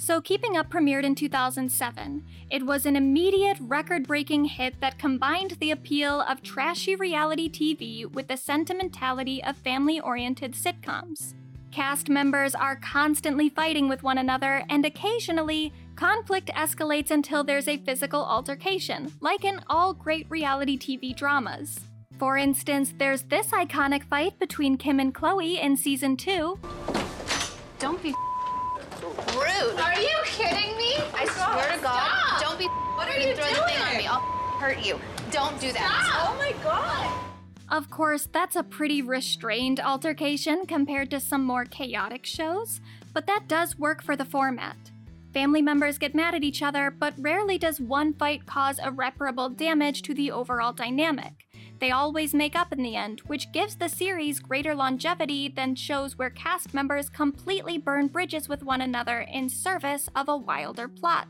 [0.00, 2.24] So, Keeping Up premiered in 2007.
[2.50, 8.10] It was an immediate, record breaking hit that combined the appeal of trashy reality TV
[8.10, 11.34] with the sentimentality of family oriented sitcoms.
[11.72, 17.76] Cast members are constantly fighting with one another, and occasionally, conflict escalates until there's a
[17.78, 21.78] physical altercation, like in all great reality TV dramas.
[22.18, 26.58] For instance, there's this iconic fight between Kim and Khloé in season 2.
[27.78, 28.10] Don't be
[29.34, 29.78] rude.
[29.80, 30.96] Are you kidding me?
[31.14, 32.40] I swear to God, Stop.
[32.42, 33.98] don't be What are you you throw the thing on doing?
[33.98, 34.06] me.
[34.08, 34.20] I'll
[34.58, 34.98] hurt you.
[35.30, 36.04] Don't do that.
[36.08, 36.30] Stop.
[36.30, 37.29] Oh my God.
[37.70, 42.80] Of course, that's a pretty restrained altercation compared to some more chaotic shows,
[43.14, 44.76] but that does work for the format.
[45.32, 50.02] Family members get mad at each other, but rarely does one fight cause irreparable damage
[50.02, 51.46] to the overall dynamic.
[51.78, 56.18] They always make up in the end, which gives the series greater longevity than shows
[56.18, 61.28] where cast members completely burn bridges with one another in service of a wilder plot.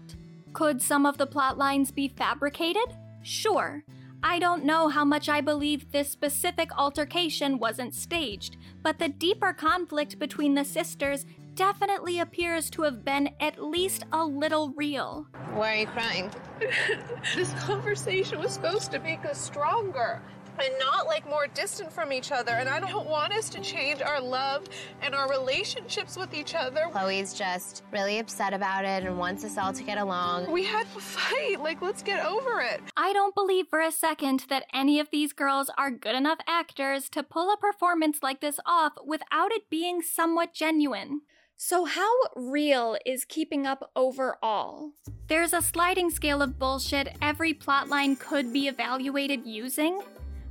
[0.55, 2.97] Could some of the plot lines be fabricated?
[3.23, 3.85] Sure.
[4.23, 9.55] I don't know how much I believe this specific altercation wasn't staged, but the deeper
[9.55, 15.27] conflict between the sisters definitely appears to have been at least a little real.
[15.53, 16.31] Why are you crying?
[17.35, 20.23] this conversation was supposed to make us stronger
[20.61, 22.53] and not like more distant from each other.
[22.53, 24.65] And I don't want us to change our love
[25.03, 26.83] and our relationships with each other.
[26.93, 30.51] Khloé's just really upset about it and wants us all to get along.
[30.51, 31.61] We had a fight.
[31.61, 32.81] Like, let's get over it.
[32.97, 37.09] I don't believe for a second that any of these girls are good enough actors
[37.11, 41.23] to pull a performance like this off without it being somewhat genuine.
[41.63, 44.93] So, how real is keeping up overall?
[45.29, 50.01] There's a sliding scale of bullshit every plotline could be evaluated using.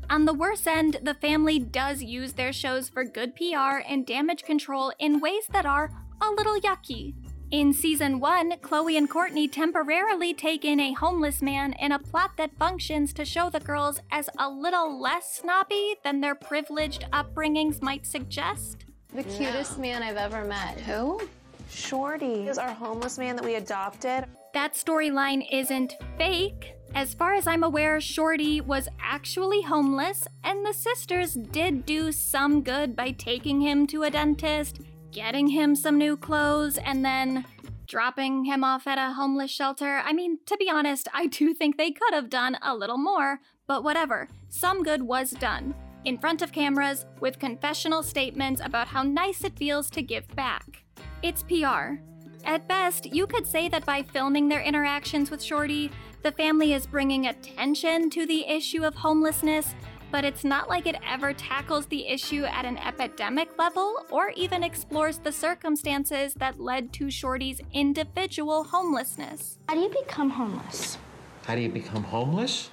[0.10, 4.42] On the worse end, the family does use their shows for good PR and damage
[4.42, 7.14] control in ways that are a little yucky.
[7.52, 12.32] In season 1, Khloé and Kourtney temporarily take in a homeless man in a plot
[12.38, 17.82] that functions to show the girls as a little less snobby than their privileged upbringings
[17.82, 18.86] might suggest.
[19.14, 20.80] The cutest man I've ever met.
[20.82, 21.22] Who?
[21.70, 24.26] Shorty is our homeless man that we adopted.
[24.56, 26.79] That storyline isn't fake.
[26.96, 32.62] As far as I'm aware, Shorty was actually homeless, and the sisters did do some
[32.62, 34.82] good by taking him to a dentist,
[35.12, 37.46] getting him some new clothes, and then
[37.88, 40.02] dropping him off at a homeless shelter.
[40.04, 43.40] I mean, to be honest, I do think they could have done a little more,
[43.68, 44.28] but whatever.
[44.50, 45.76] Some good was done.
[46.06, 50.84] In front of cameras, with confessional statements about how nice it feels to give back.
[51.22, 52.02] It's PR.
[52.46, 55.92] At best, you could say that by filming their interactions with Shorty,
[56.24, 59.76] the family is bringing attention to the issue of homelessness,
[60.12, 64.64] but it's not like it ever tackles the issue at an epidemic level or even
[64.64, 69.60] explores the circumstances that led to Shorty's individual homelessness.
[69.68, 70.98] How do you become homeless?
[71.46, 72.70] How do you become homeless?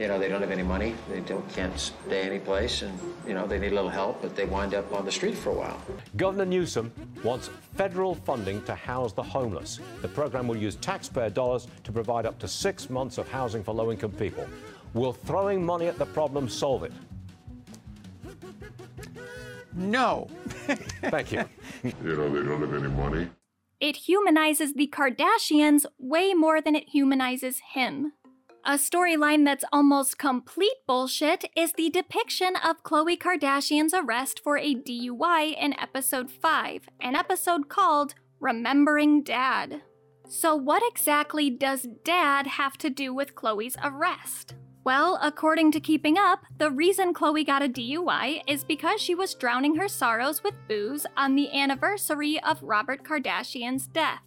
[0.00, 0.94] You know, they don't have any money.
[1.10, 4.34] They don't can't stay any place, and you know they need a little help, but
[4.34, 5.78] they wind up on the street for a while.
[6.16, 6.90] Governor Newsom
[7.22, 9.78] wants federal funding to house the homeless.
[10.00, 13.74] The program will use taxpayer dollars to provide up to six months of housing for
[13.74, 14.46] low income people.
[14.94, 16.92] Will throwing money at the problem solve it?
[19.74, 20.28] No.
[21.10, 21.44] Thank you.
[21.82, 23.28] You know, they don't have any money.
[23.80, 28.12] It humanizes the Kardashians way more than it humanizes him.
[28.66, 34.74] A storyline that's almost complete bullshit is the depiction of Khloé Kardashian's arrest for a
[34.74, 39.80] DUI in episode 5, an episode called Remembering Dad.
[40.28, 44.54] So, what exactly does dad have to do with Khloé's arrest?
[44.84, 49.34] Well, according to Keeping Up, the reason Khloé got a DUI is because she was
[49.34, 54.20] drowning her sorrows with booze on the anniversary of Robert Kardashian's death.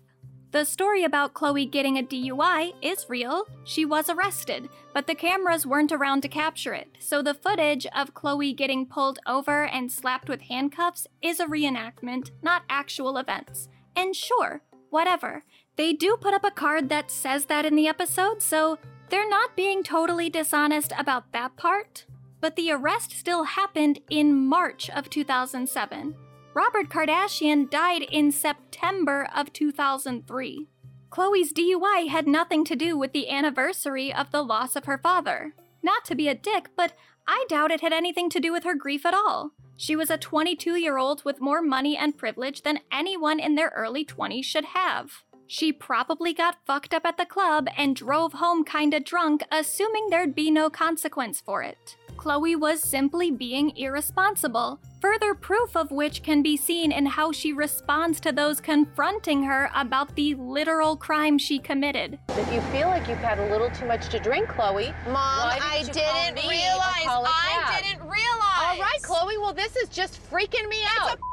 [0.54, 3.48] The story about Khloé getting a DUI is real.
[3.64, 6.96] She was arrested, but the cameras weren't around to capture it.
[7.00, 12.30] So the footage of Khloé getting pulled over and slapped with handcuffs is a reenactment,
[12.44, 13.68] not actual events.
[13.96, 15.44] And sure, whatever.
[15.76, 18.78] They do put up a card that says that in the episode, so
[19.10, 22.06] they're not being totally dishonest about that part.
[22.42, 26.14] But the arrest still happened in March of 2007.
[26.54, 30.68] Robert Kardashian died in September of 2003.
[31.10, 35.54] Khloé's DUI had nothing to do with the anniversary of the loss of her father.
[35.82, 36.94] Not to be a dick, but
[37.28, 39.52] I doubt it had anything to do with her grief at all.
[39.78, 43.74] She was a 22 year old with more money and privilege than anyone in their
[43.76, 45.24] early 20s should have.
[45.48, 50.36] She probably got fucked up at the club and drove home kinda drunk, assuming there'd
[50.36, 51.96] be no consequence for it.
[52.24, 57.52] Khloé was simply being irresponsible, further proof of which can be seen in how she
[57.52, 62.18] responds to those confronting her about the literal crime she committed.
[62.30, 65.60] If you feel like you've had a little too much to drink, Khloé, Mom, why
[65.62, 67.04] I didn't you didn't me or realize.
[67.04, 67.84] call a I cab?
[67.84, 68.62] didn't realize.
[68.62, 69.42] All right, Khloé.
[69.42, 71.12] Well, this is just freaking me out.
[71.12, 71.24] It's a p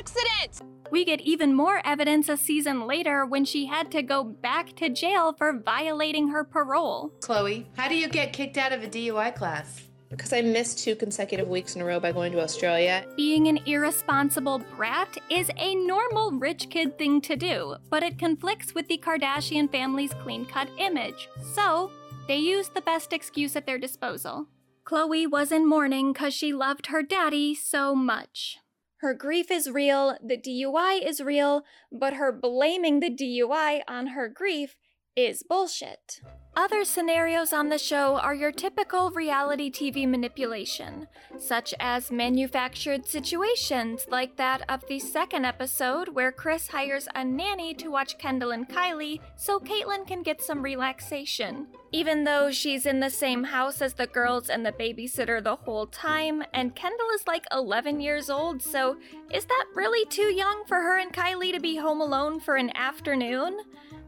[0.00, 0.62] accident.
[0.90, 4.88] We get even more evidence a season later when she had to go back to
[4.88, 7.12] jail for violating her parole.
[7.20, 9.87] Khloé, how do you get kicked out of a DUI class?
[10.10, 13.04] Because I missed two consecutive weeks in a row by going to Australia.
[13.16, 18.74] Being an irresponsible brat is a normal rich kid thing to do, but it conflicts
[18.74, 21.28] with the Kardashian family's clean cut image.
[21.54, 21.90] So,
[22.26, 24.46] they use the best excuse at their disposal.
[24.84, 28.58] Khloé was in mourning because she loved her daddy so much.
[29.00, 34.28] Her grief is real, the DUI is real, but her blaming the DUI on her
[34.28, 34.74] grief
[35.18, 36.20] is bullshit.
[36.54, 41.08] Other scenarios on the show are your typical reality TV manipulation,
[41.38, 47.74] such as manufactured situations like that of the second episode where Kris hires a nanny
[47.74, 51.66] to watch Kendall and Kylie so Caitlyn can get some relaxation.
[51.90, 55.86] Even though she's in the same house as the girls and the babysitter the whole
[55.88, 58.96] time, and Kendall is like 11 years old, so
[59.32, 62.70] is that really too young for her and Kylie to be home alone for an
[62.76, 63.58] afternoon?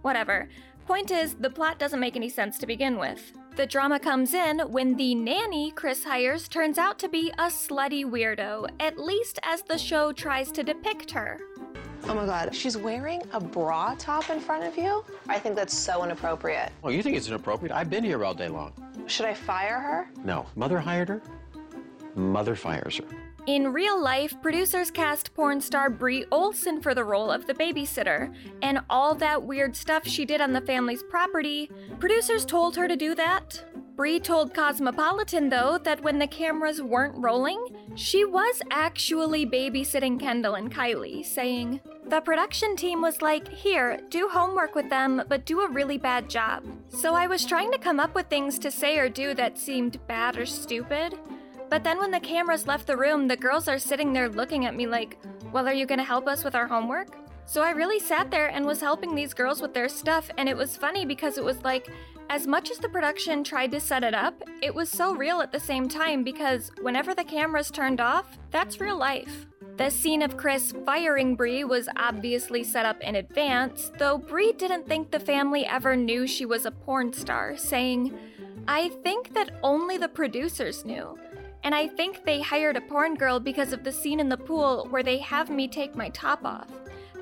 [0.02, 0.48] Whatever.
[0.90, 3.30] Point is, the plot doesn't make any sense to begin with.
[3.54, 8.04] The drama comes in when the nanny Kris hires turns out to be a slutty
[8.04, 11.38] weirdo, at least as the show tries to depict her.
[12.08, 15.04] Oh my god, she's wearing a bra top in front of you?
[15.28, 16.72] I think that's so inappropriate.
[16.82, 17.70] Oh, you think it's inappropriate?
[17.70, 18.72] I've been here all day long.
[19.06, 20.10] Should I fire her?
[20.24, 20.44] No.
[20.56, 21.22] Mother hired her.
[22.16, 23.04] Mother fires her.
[23.46, 28.34] In real life, producers cast porn star Bree Olson for the role of the babysitter,
[28.60, 32.96] and all that weird stuff she did on the family's property, producers told her to
[32.96, 33.64] do that.
[33.96, 37.64] Bree told Cosmopolitan, though, that when the cameras weren't rolling,
[37.94, 44.28] she was actually babysitting Kendall and Kylie, saying, The production team was like, Here, do
[44.28, 46.64] homework with them, but do a really bad job.
[46.88, 50.06] So I was trying to come up with things to say or do that seemed
[50.06, 51.18] bad or stupid.
[51.70, 54.74] But then when the cameras left the room, the girls are sitting there looking at
[54.74, 55.18] me like,
[55.52, 57.16] Well, are you gonna help us with our homework?
[57.46, 60.56] So I really sat there and was helping these girls with their stuff, and it
[60.56, 61.88] was funny because it was like,
[62.28, 65.50] as much as the production tried to set it up, it was so real at
[65.50, 69.46] the same time because whenever the cameras turned off, that's real life.
[69.78, 74.86] The scene of Kris firing Bree was obviously set up in advance, though Bree didn't
[74.86, 78.16] think the family ever knew she was a porn star, saying,
[78.68, 81.18] I think that only the producers knew.
[81.62, 84.86] And I think they hired a porn girl because of the scene in the pool
[84.90, 86.68] where they have me take my top off.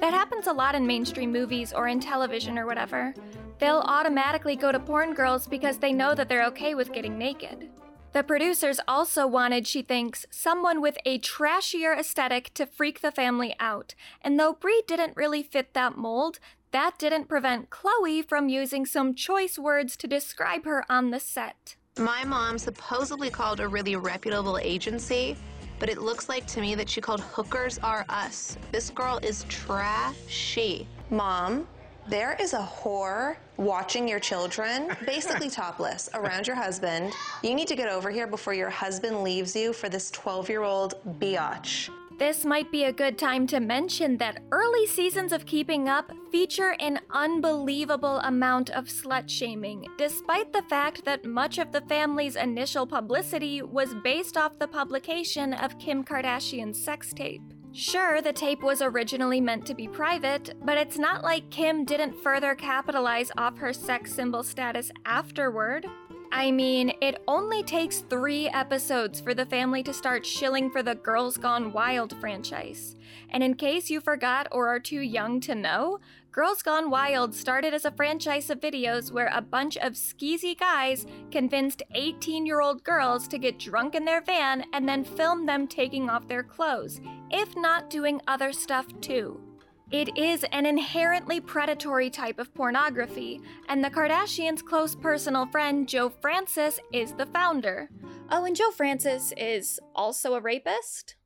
[0.01, 3.12] That happens a lot in mainstream movies or in television or whatever.
[3.59, 7.68] They'll automatically go to porn girls because they know that they're okay with getting naked.
[8.12, 13.55] The producers also wanted, she thinks, someone with a trashier aesthetic to freak the family
[13.61, 13.95] out.
[14.22, 16.39] And though Bree didn't really fit that mold,
[16.70, 21.76] that didn't prevent Khloé from using some choice words to describe her on the set.
[21.99, 25.36] My mom supposedly called a really reputable agency,
[25.80, 28.57] but it looks like to me that she called Hookers R Us.
[28.70, 30.86] This girl is trashy.
[31.11, 31.66] Mom,
[32.07, 37.12] there is a whore watching your children, basically topless, around your husband.
[37.42, 40.62] You need to get over here before your husband leaves you for this 12 year
[40.62, 41.90] old biatch.
[42.18, 46.74] This might be a good time to mention that early seasons of Keeping Up feature
[46.80, 52.88] an unbelievable amount of slut shaming, despite the fact that much of the family's initial
[52.88, 57.42] publicity was based off the publication of Kim Kardashian's sex tape.
[57.72, 62.20] Sure, the tape was originally meant to be private, but it's not like Kim didn't
[62.20, 65.86] further capitalize off her sex symbol status afterward.
[66.30, 70.95] I mean, it only takes three episodes for the family to start shilling for the
[70.95, 72.96] Girls Gone Wild franchise.
[73.30, 76.00] And in case you forgot or are too young to know,
[76.30, 81.07] Girls Gone Wild started as a franchise of videos where a bunch of skeezy guys
[81.30, 85.67] convinced 18 year old girls to get drunk in their van and then film them
[85.67, 87.00] taking off their clothes,
[87.30, 89.47] if not doing other stuff too.
[89.90, 96.10] It is an inherently predatory type of pornography, and the Kardashians' close personal friend Joe
[96.10, 97.88] Francis is the founder.
[98.30, 101.16] Oh, and Joe Francis is also a rapist?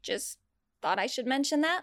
[0.00, 0.38] Just
[0.86, 1.82] thought I should mention that.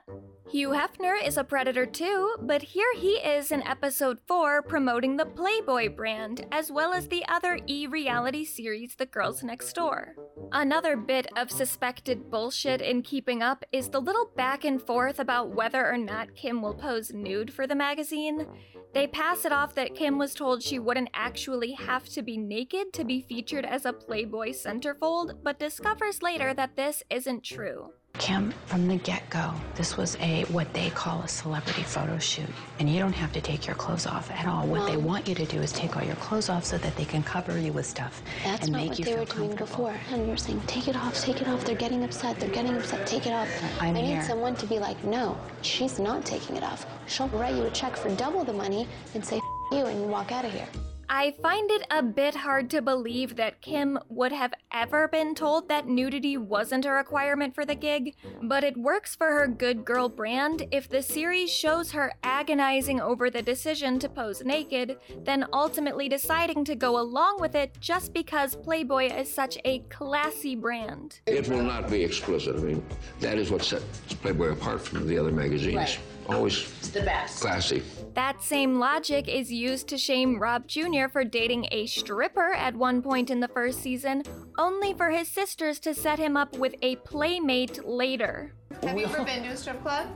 [0.49, 5.25] Hugh Hefner is a predator too, but here he is in episode 4 promoting the
[5.25, 10.15] Playboy brand, as well as the other e reality series The Girls Next Door.
[10.53, 15.53] Another bit of suspected bullshit in Keeping Up is the little back and forth about
[15.53, 18.47] whether or not Kim will pose nude for the magazine.
[18.93, 22.93] They pass it off that Kim was told she wouldn't actually have to be naked
[22.93, 27.91] to be featured as a Playboy centerfold, but discovers later that this isn't true.
[28.19, 32.47] Kim, from the get go, this was a what they call a celebrity photo shoot.
[32.77, 34.67] And you don't have to take your clothes off at all.
[34.67, 37.05] What they want you to do is take all your clothes off so that they
[37.05, 39.57] can cover you with stuff That's and not make what you they feel were doing
[39.57, 39.87] comfortable.
[39.89, 39.95] before.
[40.11, 41.65] And you're saying, take it off, take it off.
[41.65, 42.39] They're getting upset.
[42.39, 43.07] They're getting upset.
[43.07, 43.49] Take it off.
[43.81, 44.23] I'm I need here.
[44.23, 46.85] someone to be like, no, she's not taking it off.
[47.07, 49.41] She'll write you a check for double the money and say, F-
[49.71, 50.67] you, and you walk out of here.
[51.15, 55.69] I find it a bit hard to believe that Kim would have ever been told
[55.69, 60.09] that nudity wasn't a requirement for the gig, but it works for her good girl
[60.09, 66.09] brand if the series shows her agonizing over the decision to pose naked, then ultimately
[66.09, 71.19] deciding to go along with it just because Playboy is such a classy brand.
[71.27, 72.55] It will not be explicit.
[72.55, 72.83] I mean,
[73.19, 75.75] that is what sets Playboy apart from the other magazines.
[75.75, 75.99] Right.
[76.27, 77.41] Always the best.
[77.41, 77.83] classy.
[78.13, 81.07] That same logic is used to shame Rob Jr.
[81.11, 84.21] for dating a stripper at one point in the first season,
[84.59, 88.53] only for his sisters to set him up with a playmate later.
[88.83, 90.07] Have you ever been to a strip club?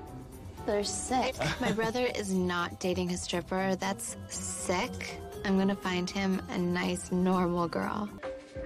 [0.68, 1.36] They're sick.
[1.60, 3.76] My brother is not dating a stripper.
[3.78, 5.20] That's sick.
[5.44, 8.10] I'm gonna find him a nice, normal girl.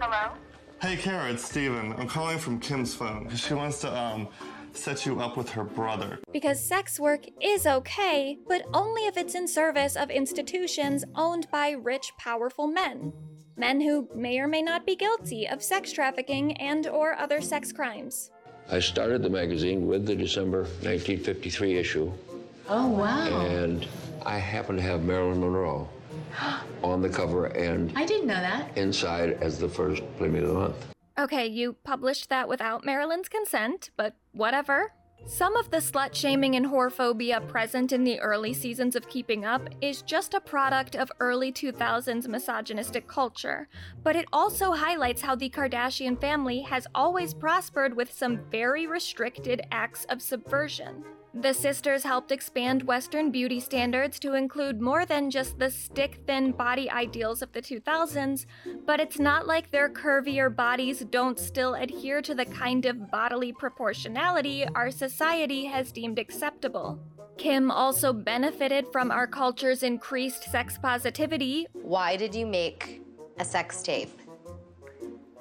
[0.01, 0.33] Hello?
[0.81, 1.93] Hey, Kara, it's Steven.
[1.93, 3.29] I'm calling from Kim's phone.
[3.35, 4.27] She wants to, um,
[4.73, 6.19] set you up with her brother.
[6.31, 11.71] Because sex work is okay, but only if it's in service of institutions owned by
[11.71, 13.13] rich, powerful men.
[13.57, 17.71] Men who may or may not be guilty of sex trafficking and or other sex
[17.71, 18.31] crimes.
[18.71, 22.11] I started the magazine with the December 1953 issue,
[22.69, 23.41] Oh, wow.
[23.41, 23.85] and
[24.25, 25.89] I happen to have Marilyn Monroe
[26.83, 28.75] on the cover and I didn't know that.
[28.77, 30.85] inside as the first Playmate of the Month.
[31.17, 34.93] Okay, you published that without Marilyn's consent, but whatever.
[35.25, 39.69] Some of the slut shaming and whorephobia present in the early seasons of Keeping Up
[39.79, 43.67] is just a product of early 2000s misogynistic culture,
[44.03, 49.61] but it also highlights how the Kardashian family has always prospered with some very restricted
[49.71, 51.03] acts of subversion.
[51.33, 56.51] The sisters helped expand Western beauty standards to include more than just the stick thin
[56.51, 58.45] body ideals of the 2000s,
[58.85, 63.53] but it's not like their curvier bodies don't still adhere to the kind of bodily
[63.53, 66.99] proportionality our society has deemed acceptable.
[67.37, 71.65] Kim also benefited from our culture's increased sex positivity.
[71.71, 73.01] Why did you make
[73.39, 74.19] a sex tape?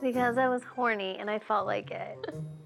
[0.00, 2.32] Because I was horny and I felt like it.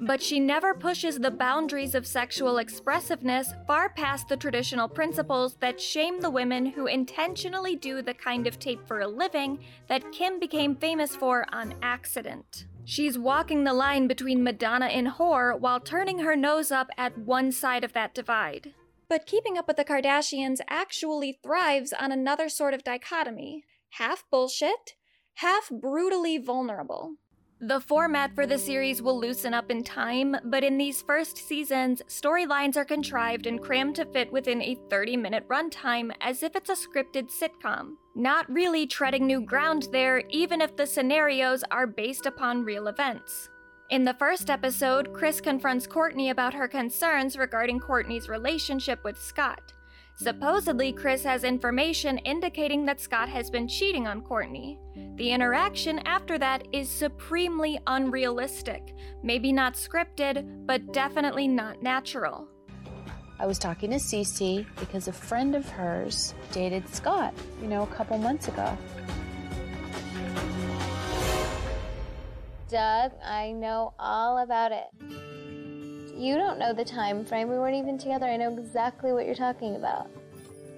[0.00, 5.80] But she never pushes the boundaries of sexual expressiveness far past the traditional principles that
[5.80, 10.40] shame the women who intentionally do the kind of tape for a living that Kim
[10.40, 12.66] became famous for on accident.
[12.84, 17.52] She's walking the line between Madonna and whore while turning her nose up at one
[17.52, 18.74] side of that divide.
[19.08, 23.64] But keeping up with the Kardashians actually thrives on another sort of dichotomy
[23.96, 24.94] half bullshit,
[25.34, 27.16] half brutally vulnerable.
[27.64, 32.02] The format for the series will loosen up in time, but in these first seasons,
[32.08, 36.70] storylines are contrived and crammed to fit within a 30 minute runtime as if it's
[36.70, 37.92] a scripted sitcom.
[38.16, 43.48] Not really treading new ground there, even if the scenarios are based upon real events.
[43.90, 49.72] In the first episode, Kris confronts Kourtney about her concerns regarding Kourtney's relationship with Scott.
[50.16, 54.78] Supposedly, Kris has information indicating that Scott has been cheating on Kourtney.
[55.16, 58.94] The interaction after that is supremely unrealistic.
[59.22, 62.46] Maybe not scripted, but definitely not natural.
[63.38, 67.86] I was talking to Cece because a friend of hers dated Scott, you know, a
[67.88, 68.78] couple months ago.
[72.68, 75.31] Doug, I know all about it.
[76.22, 77.48] You don't know the time frame.
[77.48, 78.26] We weren't even together.
[78.26, 80.08] I know exactly what you're talking about.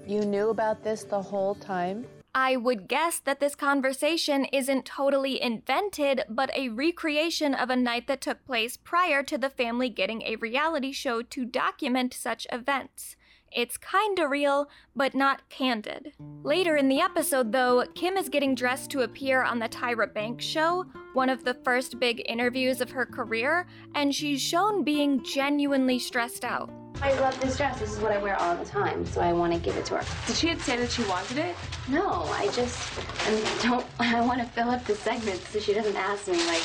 [0.07, 2.07] You knew about this the whole time?
[2.35, 8.07] I would guess that this conversation isn't totally invented, but a recreation of a night
[8.07, 13.15] that took place prior to the family getting a reality show to document such events.
[13.55, 16.13] It's kinda real, but not candid.
[16.43, 20.45] Later in the episode, though, Kim is getting dressed to appear on the Tyra Banks
[20.45, 26.01] show, one of the first big interviews of her career, and she's shown being genuinely
[26.01, 26.69] stressed out.
[27.01, 27.79] I love this dress.
[27.79, 29.99] This is what I wear all the time, so I want to give it to
[29.99, 30.27] her.
[30.27, 31.55] Did she say that she wanted it?
[31.89, 32.77] No, I just
[33.29, 33.87] I don't.
[34.01, 36.63] I want to fill up the segments so she doesn't ask me like.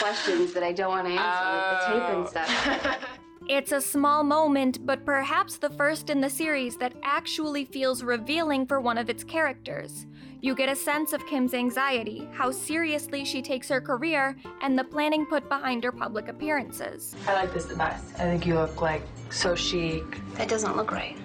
[0.00, 2.30] questions that I don't want to answer with the tape and oh.
[2.30, 3.06] stuff.
[3.48, 8.66] It's a small moment, but perhaps the first in the series that actually feels revealing
[8.66, 10.06] for one of its characters.
[10.40, 14.84] You get a sense of Kim's anxiety, how seriously she takes her career, and the
[14.84, 17.16] planning put behind her public appearances.
[17.26, 18.14] I like this the best.
[18.20, 20.04] I think you look like so chic.
[20.34, 21.16] That doesn't look right.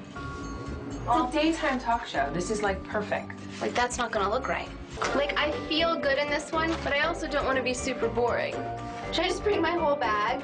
[0.88, 2.32] It's a daytime talk show.
[2.34, 3.34] This is like perfect.
[3.62, 4.70] Like, that's not gonna look right.
[5.16, 8.08] Like, I feel good in this one, but I also don't want to be super
[8.08, 8.56] boring.
[9.12, 10.42] Should I just bring my whole bag?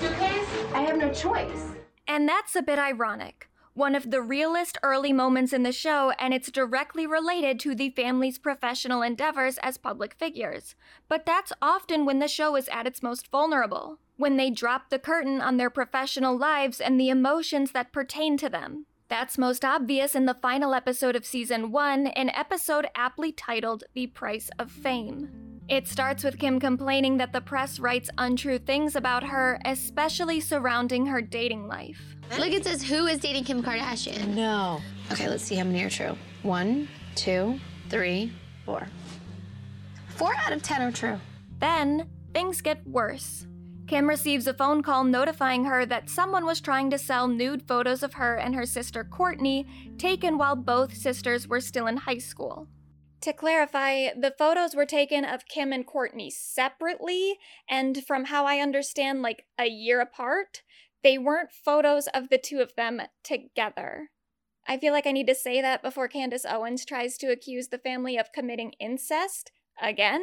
[0.00, 0.48] Suitcase?
[0.74, 1.68] I have no choice.
[2.08, 3.48] And that's a bit ironic.
[3.74, 7.90] One of the realest early moments in the show, and it's directly related to the
[7.90, 10.74] family's professional endeavors as public figures.
[11.08, 14.98] But that's often when the show is at its most vulnerable, when they drop the
[14.98, 18.84] curtain on their professional lives and the emotions that pertain to them.
[19.08, 24.08] That's most obvious in the final episode of season one, an episode aptly titled The
[24.08, 25.51] Price of Fame.
[25.68, 31.06] It starts with Kim complaining that the press writes untrue things about her, especially surrounding
[31.06, 32.16] her dating life.
[32.38, 34.34] Look, it says who is dating Kim Kardashian.
[34.34, 34.80] No.
[35.10, 36.16] Okay, let's see how many are true.
[36.42, 37.58] One, two,
[37.88, 38.32] three,
[38.66, 38.86] four.
[40.08, 41.18] Four out of ten are true.
[41.58, 43.46] Then, things get worse.
[43.86, 48.02] Kim receives a phone call notifying her that someone was trying to sell nude photos
[48.02, 49.66] of her and her sister Kourtney,
[49.98, 52.68] taken while both sisters were still in high school.
[53.22, 57.38] To clarify, the photos were taken of Kim and Kourtney separately,
[57.68, 60.62] and from how I understand, like a year apart.
[61.04, 64.10] They weren't photos of the two of them together.
[64.66, 67.78] I feel like I need to say that before Candace Owens tries to accuse the
[67.78, 70.22] family of committing incest again.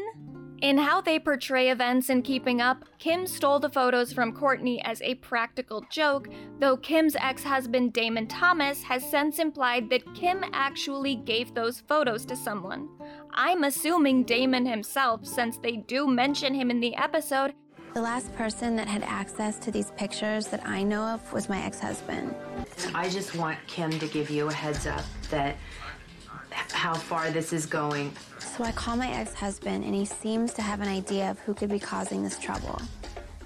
[0.62, 5.02] In how they portray events in Keeping Up, Kim stole the photos from Kourtney as
[5.02, 6.28] a practical joke,
[6.60, 12.26] though Kim's ex husband Damon Thomas has since implied that Kim actually gave those photos
[12.26, 12.90] to someone.
[13.34, 17.54] I'm assuming Damon himself, since they do mention him in the episode.
[17.94, 21.62] The last person that had access to these pictures that I know of was my
[21.64, 22.36] ex husband.
[22.94, 25.56] I just want Kim to give you a heads up that
[26.72, 28.12] how far this is going.
[28.40, 31.54] So I call my ex husband, and he seems to have an idea of who
[31.54, 32.82] could be causing this trouble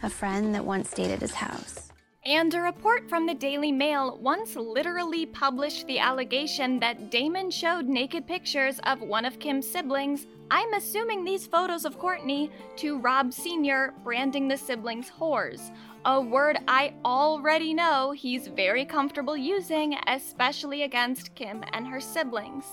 [0.03, 1.89] a friend that once stayed at his house.
[2.25, 7.85] And a report from the Daily Mail once literally published the allegation that Damon showed
[7.85, 10.25] naked pictures of one of Kim's siblings.
[10.49, 15.71] I'm assuming these photos of Kourtney to Rob Sr., branding the siblings whores.
[16.05, 22.65] A word I already know he's very comfortable using, especially against Kim and her siblings.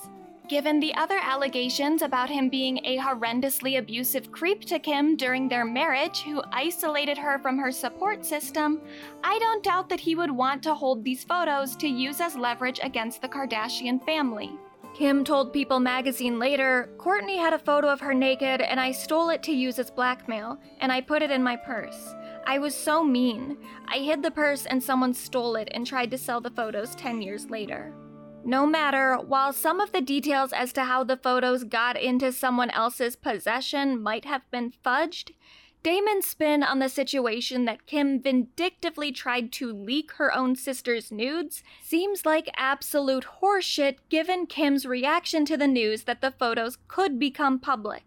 [0.50, 5.64] Given the other allegations about him being a horrendously abusive creep to Kim during their
[5.64, 8.80] marriage, who isolated her from her support system,
[9.22, 12.80] I don't doubt that he would want to hold these photos to use as leverage
[12.82, 14.50] against the Kardashian family.
[14.92, 19.28] Kim told People magazine later, Kourtney had a photo of her naked and I stole
[19.28, 22.12] it to use as blackmail, and I put it in my purse.
[22.44, 23.56] I was so mean.
[23.86, 27.22] I hid the purse and someone stole it and tried to sell the photos 10
[27.22, 27.94] years later.
[28.44, 32.70] No matter, while some of the details as to how the photos got into someone
[32.70, 35.32] else's possession might have been fudged,
[35.82, 41.62] Damon's spin on the situation that Kim vindictively tried to leak her own sister's nudes
[41.82, 47.58] seems like absolute horseshit given Kim's reaction to the news that the photos could become
[47.58, 48.02] public.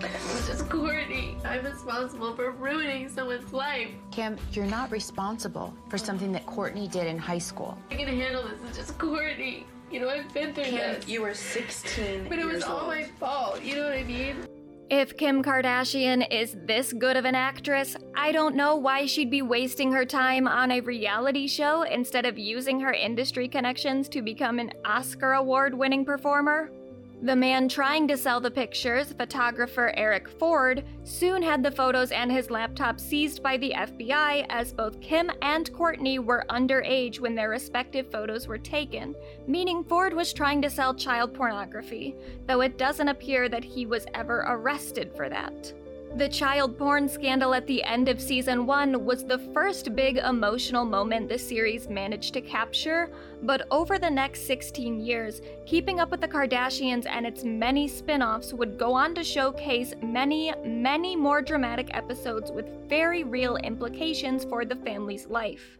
[0.00, 1.34] This is Kourtney.
[1.44, 3.88] I'm responsible for ruining someone's life.
[4.10, 7.76] Kim, you're not responsible for something that Kourtney did in high school.
[7.90, 8.58] I can handle this.
[8.68, 9.64] It's just Kourtney.
[9.90, 11.08] You know, I've been through Kim, this.
[11.08, 12.88] you were 16 But it was all old.
[12.88, 13.62] my fault.
[13.62, 14.46] You know what I mean?
[14.88, 19.42] If Kim Kardashian is this good of an actress, I don't know why she'd be
[19.42, 24.58] wasting her time on a reality show instead of using her industry connections to become
[24.58, 26.72] an Oscar award winning performer.
[27.22, 32.32] The man trying to sell the pictures, photographer Eric Ford, soon had the photos and
[32.32, 37.50] his laptop seized by the FBI as both Kim and Courtney were underage when their
[37.50, 39.14] respective photos were taken,
[39.46, 42.16] meaning Ford was trying to sell child pornography,
[42.46, 45.74] though it doesn't appear that he was ever arrested for that.
[46.16, 50.84] The child porn scandal at the end of season one was the first big emotional
[50.84, 53.12] moment the series managed to capture,
[53.42, 58.22] but over the next 16 years, Keeping Up with the Kardashians and its many spin
[58.22, 64.44] offs would go on to showcase many, many more dramatic episodes with very real implications
[64.44, 65.78] for the family's life.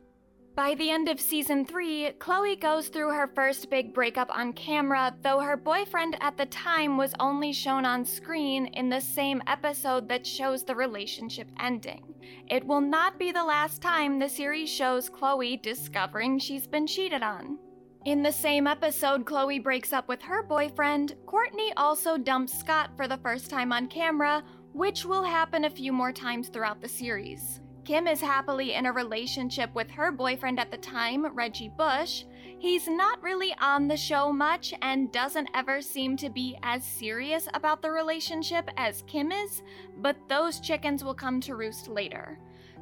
[0.60, 5.16] By the end of season 3, Khloé goes through her first big breakup on camera,
[5.22, 10.06] though her boyfriend at the time was only shown on screen in the same episode
[10.10, 12.12] that shows the relationship ending.
[12.50, 17.22] It will not be the last time the series shows Khloé discovering she's been cheated
[17.22, 17.56] on.
[18.04, 21.14] In the same episode, Khloé breaks up with her boyfriend.
[21.24, 25.90] Kourtney also dumps Scott for the first time on camera, which will happen a few
[25.90, 27.60] more times throughout the series.
[27.90, 32.22] Kim is happily in a relationship with her boyfriend at the time, Reggie Bush.
[32.60, 37.48] He's not really on the show much and doesn't ever seem to be as serious
[37.52, 39.64] about the relationship as Kim is,
[39.96, 42.38] but those chickens will come to roost later.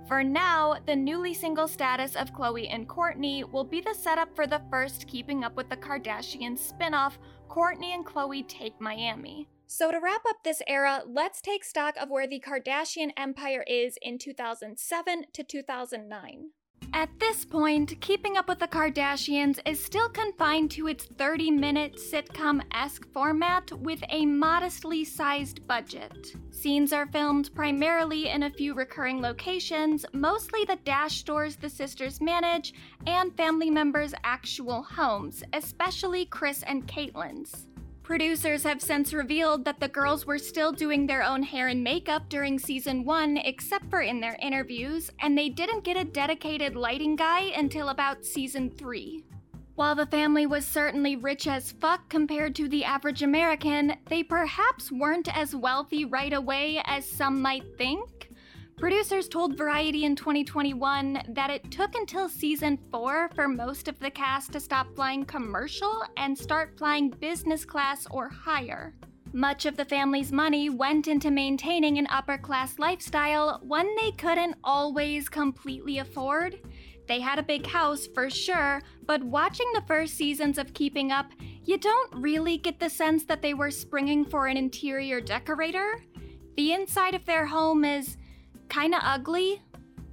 [0.07, 4.47] For now, the newly single status of Khloé and Kourtney will be the setup for
[4.47, 7.19] the first Keeping Up with the Kardashians spin-off,
[7.49, 9.49] Kourtney and Khloé Take Miami.
[9.71, 13.99] So, to wrap up this era, let's take stock of where the Kardashian empire is
[14.01, 16.51] in 2007 to 2009.
[16.95, 21.97] At this point, Keeping Up with the Kardashians is still confined to its 30 minute
[21.97, 26.17] sitcom esque format with a modestly sized budget.
[26.51, 32.23] Scenes are filmed primarily in a few recurring locations, mostly the Dash stores the sisters
[32.23, 32.73] manage
[33.07, 37.67] and family members' actual homes, especially Kris and Caitlyn's.
[38.09, 42.27] Producers have since revealed that the girls were still doing their own hair and makeup
[42.31, 47.17] during season 1, except for in their interviews, and they didn't get a dedicated lighting
[47.17, 49.23] guy until about season 3.
[49.75, 54.91] While the family was certainly rich as fuck compared to the average American, they perhaps
[54.91, 58.18] weren't as wealthy right away as some might think.
[58.79, 64.09] Producers told Variety in 2021 that it took until season 4 for most of the
[64.09, 68.95] cast to stop flying commercial and start flying business class or higher.
[69.33, 74.55] Much of the family's money went into maintaining an upper class lifestyle, one they couldn't
[74.63, 76.61] always completely afford.
[77.09, 81.33] They had a big house for sure, but watching the first seasons of Keeping Up,
[81.65, 86.01] you don't really get the sense that they were springing for an interior decorator.
[86.57, 88.17] The inside of their home is
[88.69, 89.63] kinda ugly.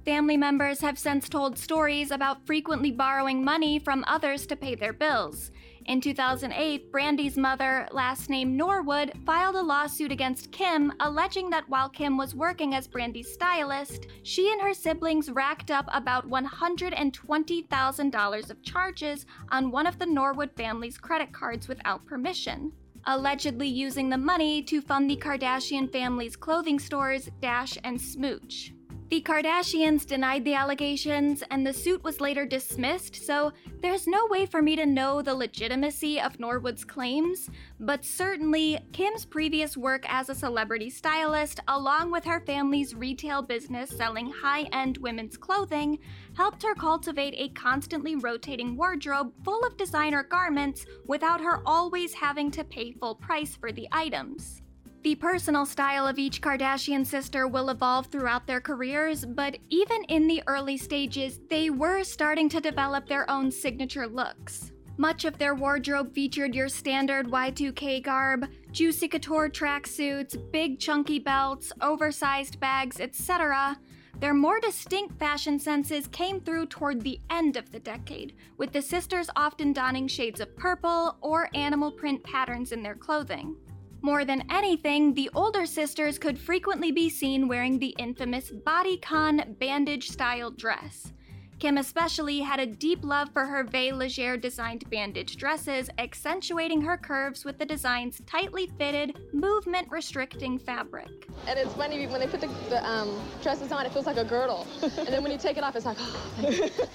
[0.04, 4.92] Family members have since told stories about frequently borrowing money from others to pay their
[4.92, 5.50] bills.
[5.86, 11.88] In 2008, Brandy's mother, last name Norwood, filed a lawsuit against Kim, alleging that while
[11.88, 18.62] Kim was working as Brandy's stylist, she and her siblings racked up about $120,000 of
[18.62, 22.72] charges on one of the Norwood family's credit cards without permission
[23.06, 28.75] allegedly using the money to fund the Kardashian family's clothing stores, Dash and Smooch.
[29.08, 34.46] The Kardashians denied the allegations, and the suit was later dismissed, so there's no way
[34.46, 37.48] for me to know the legitimacy of Norwood's claims.
[37.78, 43.90] But certainly, Kim's previous work as a celebrity stylist, along with her family's retail business
[43.90, 46.00] selling high end women's clothing,
[46.36, 52.50] helped her cultivate a constantly rotating wardrobe full of designer garments without her always having
[52.50, 54.62] to pay full price for the items.
[55.06, 60.26] The personal style of each Kardashian sister will evolve throughout their careers, but even in
[60.26, 64.72] the early stages, they were starting to develop their own signature looks.
[64.96, 71.72] Much of their wardrobe featured your standard Y2K garb, juicy couture tracksuits, big chunky belts,
[71.80, 73.78] oversized bags, etc.
[74.18, 78.82] Their more distinct fashion senses came through toward the end of the decade, with the
[78.82, 83.54] sisters often donning shades of purple or animal print patterns in their clothing.
[84.02, 90.10] More than anything, the older sisters could frequently be seen wearing the infamous bodycon bandage
[90.10, 91.12] style dress.
[91.58, 96.98] Kim especially had a deep love for her Hervé Léger designed bandage dresses, accentuating her
[96.98, 101.08] curves with the design's tightly fitted, movement restricting fabric.
[101.46, 104.24] And it's funny when they put the, the um, dresses on, it feels like a
[104.24, 104.66] girdle.
[104.82, 106.50] and then when you take it off, it's like, oh, you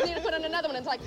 [0.05, 0.77] need to put on another one.
[0.77, 1.01] It's like,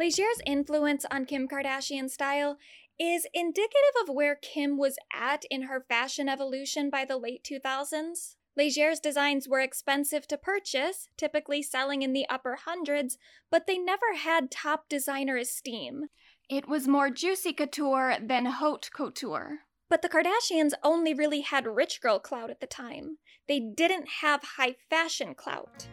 [0.00, 2.56] Léger's influence on Kim Kardashian's style
[2.98, 8.36] is indicative of where Kim was at in her fashion evolution by the late 2000s.
[8.58, 13.16] Léger's designs were expensive to purchase, typically selling in the upper hundreds,
[13.50, 16.06] but they never had top designer esteem.
[16.50, 19.60] It was more juicy couture than haute couture.
[19.88, 23.18] But the Kardashians only really had rich girl clout at the time.
[23.48, 25.88] They didn't have high fashion clout.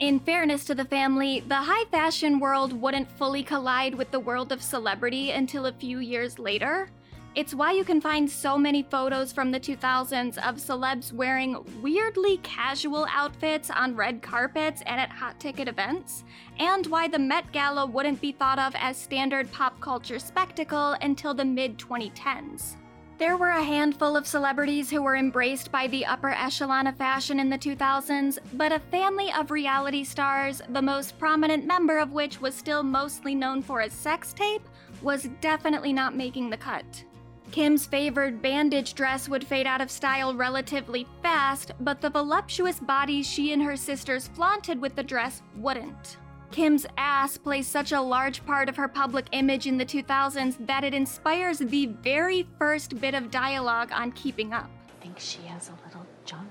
[0.00, 4.50] In fairness to the family, the high fashion world wouldn't fully collide with the world
[4.50, 6.88] of celebrity until a few years later.
[7.36, 12.38] It's why you can find so many photos from the 2000s of celebs wearing weirdly
[12.38, 16.24] casual outfits on red carpets and at hot ticket events,
[16.58, 21.34] and why the Met Gala wouldn't be thought of as standard pop culture spectacle until
[21.34, 22.76] the mid 2010s.
[23.16, 27.38] There were a handful of celebrities who were embraced by the upper echelon of fashion
[27.38, 32.40] in the 2000s, but a family of reality stars, the most prominent member of which
[32.40, 34.68] was still mostly known for his sex tape,
[35.00, 37.04] was definitely not making the cut.
[37.52, 43.28] Kim's favored bandage dress would fade out of style relatively fast, but the voluptuous bodies
[43.28, 46.16] she and her sisters flaunted with the dress wouldn't.
[46.54, 50.84] Kim's ass plays such a large part of her public image in the 2000s that
[50.84, 54.70] it inspires the very first bit of dialogue on Keeping Up.
[54.88, 56.48] I think she has a little junk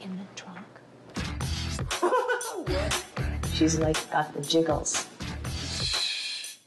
[0.00, 0.64] in the trunk.
[3.52, 5.04] She's like got the jiggles.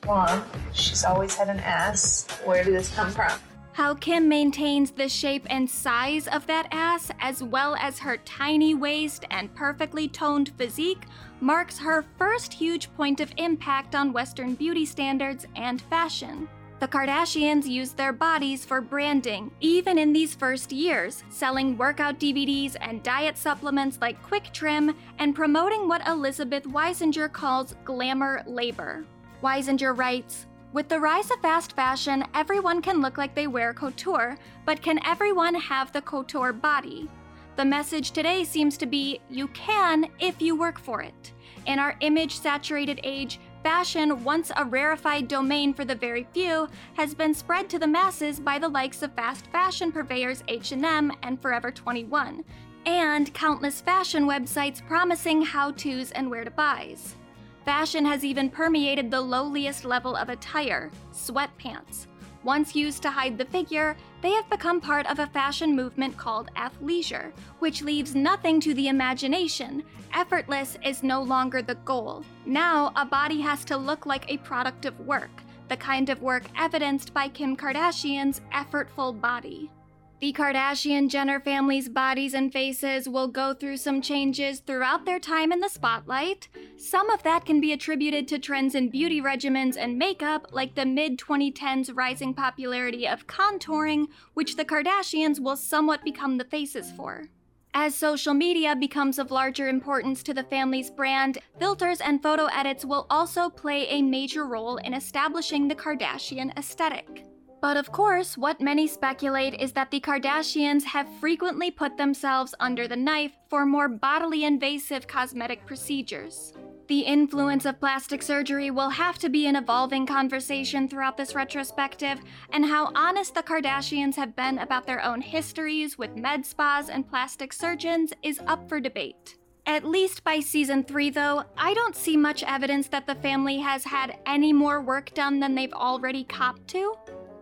[0.04, 2.28] One, she's always had an ass.
[2.46, 3.32] Where did this come from?
[3.76, 8.74] How Kim maintains the shape and size of that ass, as well as her tiny
[8.74, 11.04] waist and perfectly toned physique,
[11.42, 16.48] marks her first huge point of impact on Western beauty standards and fashion.
[16.80, 22.76] The Kardashians use their bodies for branding, even in these first years, selling workout DVDs
[22.82, 29.06] and diet supplements like QuickTrim, and promoting what Elizabeth Wissinger calls glamour labor.
[29.42, 34.38] Weisinger writes, with the rise of fast fashion, everyone can look like they wear couture,
[34.66, 37.08] but can everyone have the couture body?
[37.56, 41.32] The message today seems to be you can if you work for it.
[41.66, 47.16] In our image saturated age, fashion, once a rarefied domain for the very few, has
[47.16, 51.72] been spread to the masses by the likes of fast fashion purveyors H&M and Forever
[51.72, 52.44] 21,
[52.86, 57.16] and countless fashion websites promising how-tos and where to buys.
[57.64, 62.08] Fashion has even permeated the lowliest level of attire sweatpants.
[62.46, 66.52] Once used to hide the figure, they have become part of a fashion movement called
[66.56, 69.82] athleisure, which leaves nothing to the imagination.
[70.14, 72.24] Effortless is no longer the goal.
[72.46, 76.44] Now, a body has to look like a product of work, the kind of work
[76.56, 79.72] evidenced by Kim Kardashian's effortful body.
[80.22, 85.52] The Kardashian Jenner family's bodies and faces will go through some changes throughout their time
[85.52, 86.48] in the spotlight.
[86.78, 90.86] Some of that can be attributed to trends in beauty regimens and makeup, like the
[90.86, 97.26] mid 2010s rising popularity of contouring, which the Kardashians will somewhat become the faces for.
[97.74, 102.86] As social media becomes of larger importance to the family's brand, filters and photo edits
[102.86, 107.26] will also play a major role in establishing the Kardashian aesthetic.
[107.66, 112.88] But of course, what many speculate is that the Kardashians have frequently put themselves under
[112.88, 116.54] the knife for more bodily invasive cosmetic procedures.
[116.90, 122.20] The influence of plastic surgery will have to be an evolving conversation throughout this retrospective,
[122.52, 127.10] and how honest the Kardashians have been about their own histories with med spas and
[127.10, 129.38] plastic surgeons is up for debate.
[129.66, 133.84] At least by season 3, though, I don't see much evidence that the family has
[133.84, 136.96] had any more work done than they've already copped to.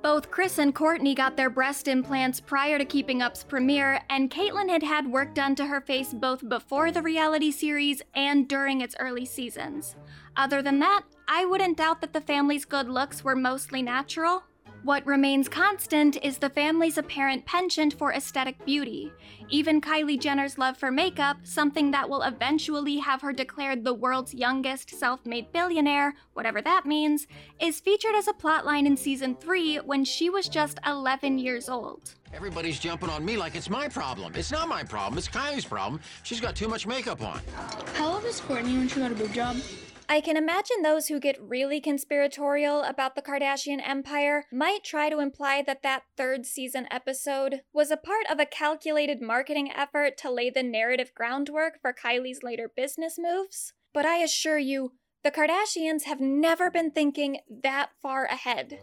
[0.03, 4.67] Both Kris and Kourtney got their breast implants prior to Keeping Up's premiere, and Caitlyn
[4.67, 8.97] had had work done to her face both before the reality series and during its
[8.99, 9.95] early seasons.
[10.35, 14.43] Other than that, I wouldn't doubt that the family's good looks were mostly natural.
[14.83, 19.13] What remains constant is the family's apparent penchant for aesthetic beauty.
[19.47, 24.33] Even Kylie Jenner's love for makeup, something that will eventually have her declared the world's
[24.33, 27.27] youngest self made billionaire, whatever that means,
[27.61, 32.15] is featured as a plotline in season 3 when she was just 11 years old.
[32.33, 34.33] Everybody's jumping on me like it's my problem.
[34.35, 36.01] It's not my problem, it's Kylie's problem.
[36.23, 37.39] She's got too much makeup on.
[37.93, 39.55] How old was Kourtney when she got a boob job?
[40.09, 45.19] I can imagine those who get really conspiratorial about the Kardashian empire might try to
[45.19, 50.31] imply that that third season episode was a part of a calculated marketing effort to
[50.31, 53.73] lay the narrative groundwork for Kylie's later business moves.
[53.93, 54.93] But I assure you,
[55.23, 58.79] the Kardashians have never been thinking that far ahead.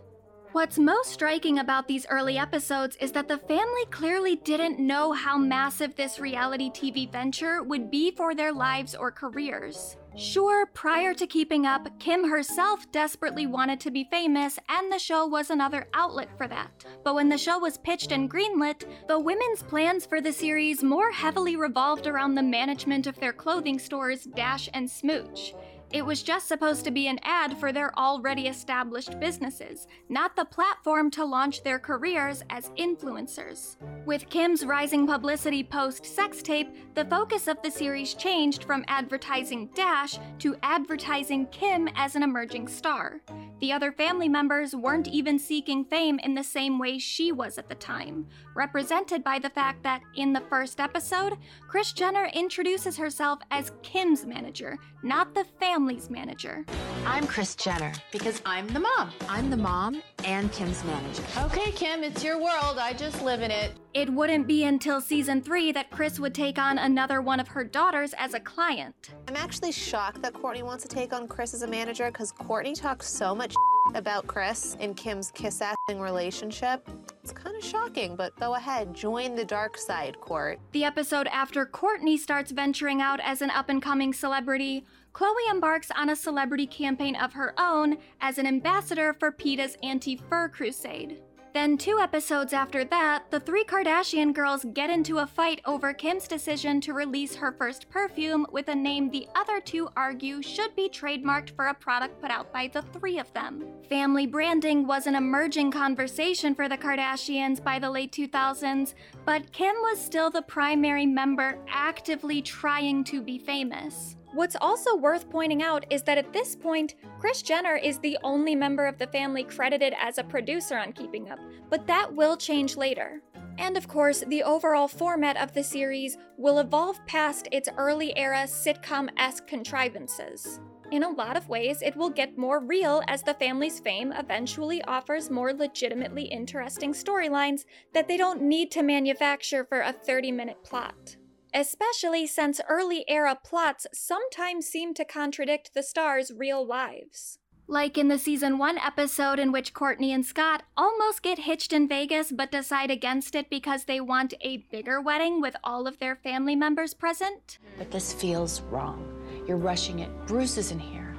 [0.53, 5.39] What's most striking about these early episodes is that the family clearly didn't know how
[5.39, 9.97] massive this reality TV venture would be for their lives or careers.
[10.17, 15.25] Sure, prior to Keeping Up, Kim herself desperately wanted to be famous, and the show
[15.25, 16.85] was another outlet for that.
[17.05, 21.13] But when the show was pitched and greenlit, the women's plans for the series more
[21.13, 25.55] heavily revolved around the management of their clothing stores, Dash and Smooch.
[25.93, 30.45] It was just supposed to be an ad for their already established businesses, not the
[30.45, 33.77] platform to launch their careers as influencers.
[34.07, 39.69] With Kim's rising publicity post sex tape, the focus of the series changed from advertising
[39.75, 43.21] Dash to advertising Kim as an emerging star.
[43.59, 47.69] The other family members weren't even seeking fame in the same way she was at
[47.69, 51.37] the time, represented by the fact that in the first episode,
[51.67, 56.65] Kris Jenner introduces herself as Kim's manager, not the family's manager.
[57.07, 59.11] I'm Kris Jenner because I'm the mom.
[59.29, 61.23] I'm the mom and Kim's manager.
[61.39, 62.79] Okay, Kim, it's your world.
[62.79, 63.73] I just live in it.
[63.95, 67.65] It wouldn't be until season three that Kris would take on another one of her
[67.65, 69.11] daughters as a client.
[69.29, 72.79] I'm actually shocked that Kourtney wants to take on Kris as a manager because Kourtney
[72.79, 73.55] talks so much
[73.95, 76.89] about Kris in Kim's kiss-assing relationship.
[77.23, 80.57] It's kind of shocking, but go ahead, join the dark side, Kourt.
[80.73, 85.91] The episode after Kourtney starts venturing out as an up and coming celebrity, Khloé embarks
[85.91, 91.21] on a celebrity campaign of her own as an ambassador for PETA's anti fur crusade.
[91.53, 96.29] Then, two episodes after that, the three Kardashian girls get into a fight over Kim's
[96.29, 100.89] decision to release her first perfume with a name the other two argue should be
[100.89, 103.65] trademarked for a product put out by the three of them.
[103.89, 108.95] Family branding was an emerging conversation for the Kardashians by the late 2000s,
[109.25, 114.15] but Kim was still the primary member actively trying to be famous.
[114.33, 118.55] What's also worth pointing out is that at this point, Kris Jenner is the only
[118.55, 122.77] member of the family credited as a producer on Keeping Up, but that will change
[122.77, 123.23] later.
[123.59, 128.45] And of course, the overall format of the series will evolve past its early era
[128.45, 130.61] sitcom esque contrivances.
[130.93, 134.83] In a lot of ways, it will get more real as the family's fame eventually
[134.85, 140.63] offers more legitimately interesting storylines that they don't need to manufacture for a 30 minute
[140.65, 141.17] plot
[141.55, 147.39] especially since early era plots sometimes seem to contradict the stars' real lives.
[147.67, 151.87] Like in the season 1 episode in which Kourtney and Scott almost get hitched in
[151.87, 156.17] Vegas but decide against it because they want a bigger wedding with all of their
[156.17, 157.59] family members present.
[157.79, 159.07] But this feels wrong.
[159.47, 160.11] You're rushing it.
[160.27, 161.15] Bruce isn't here.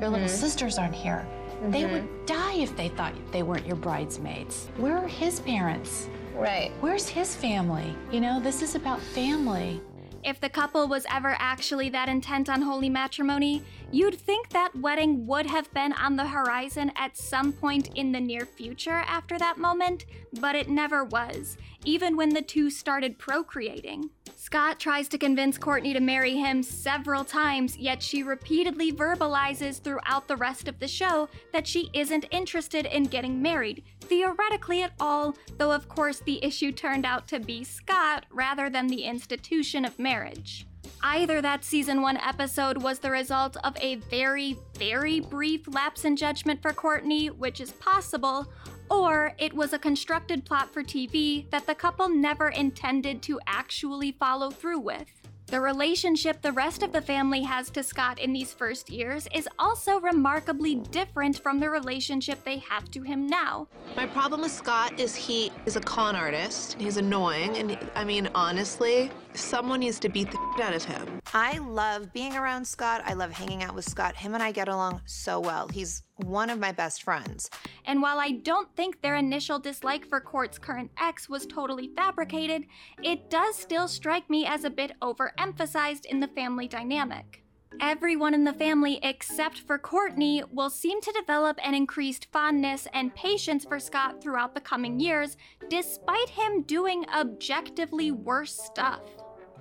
[0.00, 0.30] Your little Mhm.
[0.30, 1.26] sisters aren't here.
[1.68, 1.92] They Mhm.
[1.92, 4.68] would die if they thought they weren't your bridesmaids.
[4.78, 6.08] Where are his parents?
[6.34, 6.72] Right.
[6.80, 7.94] Where's his family?
[8.10, 9.80] You know, this is about family.
[10.22, 13.62] If the couple was ever actually that intent on holy matrimony,
[13.92, 18.20] you'd think that wedding would have been on the horizon at some point in the
[18.20, 20.06] near future after that moment,
[20.40, 24.10] but it never was, even when the two started procreating.
[24.36, 30.28] Scott tries to convince Kourtney to marry him several times, yet she repeatedly verbalizes throughout
[30.28, 35.36] the rest of the show that she isn't interested in getting married, theoretically at all,
[35.58, 39.98] though of course the issue turned out to be Scott rather than the institution of
[39.98, 40.66] marriage.
[41.02, 46.14] Either that season one episode was the result of a very, very brief lapse in
[46.14, 48.46] judgment for Kourtney, which is possible,
[48.90, 54.12] or it was a constructed plot for TV that the couple never intended to actually
[54.12, 55.20] follow through with.
[55.50, 59.48] The relationship the rest of the family has to Scott in these first years is
[59.58, 63.66] also remarkably different from the relationship they have to him now.
[63.96, 66.76] My problem with Scott is he is a con artist.
[66.78, 69.10] He's annoying, and I mean, honestly,
[69.40, 71.20] someone needs to beat the shit out of him.
[71.32, 73.02] I love being around Scott.
[73.04, 74.16] I love hanging out with Scott.
[74.16, 75.68] Him and I get along so well.
[75.68, 77.50] He's one of my best friends.
[77.84, 82.64] And while I don't think their initial dislike for Kourt's current ex was totally fabricated,
[83.02, 87.40] it does still strike me as a bit overemphasized in the family dynamic.
[87.78, 93.14] Everyone in the family except for Kourtney will seem to develop an increased fondness and
[93.14, 95.36] patience for Scott throughout the coming years,
[95.68, 99.00] despite him doing objectively worse stuff.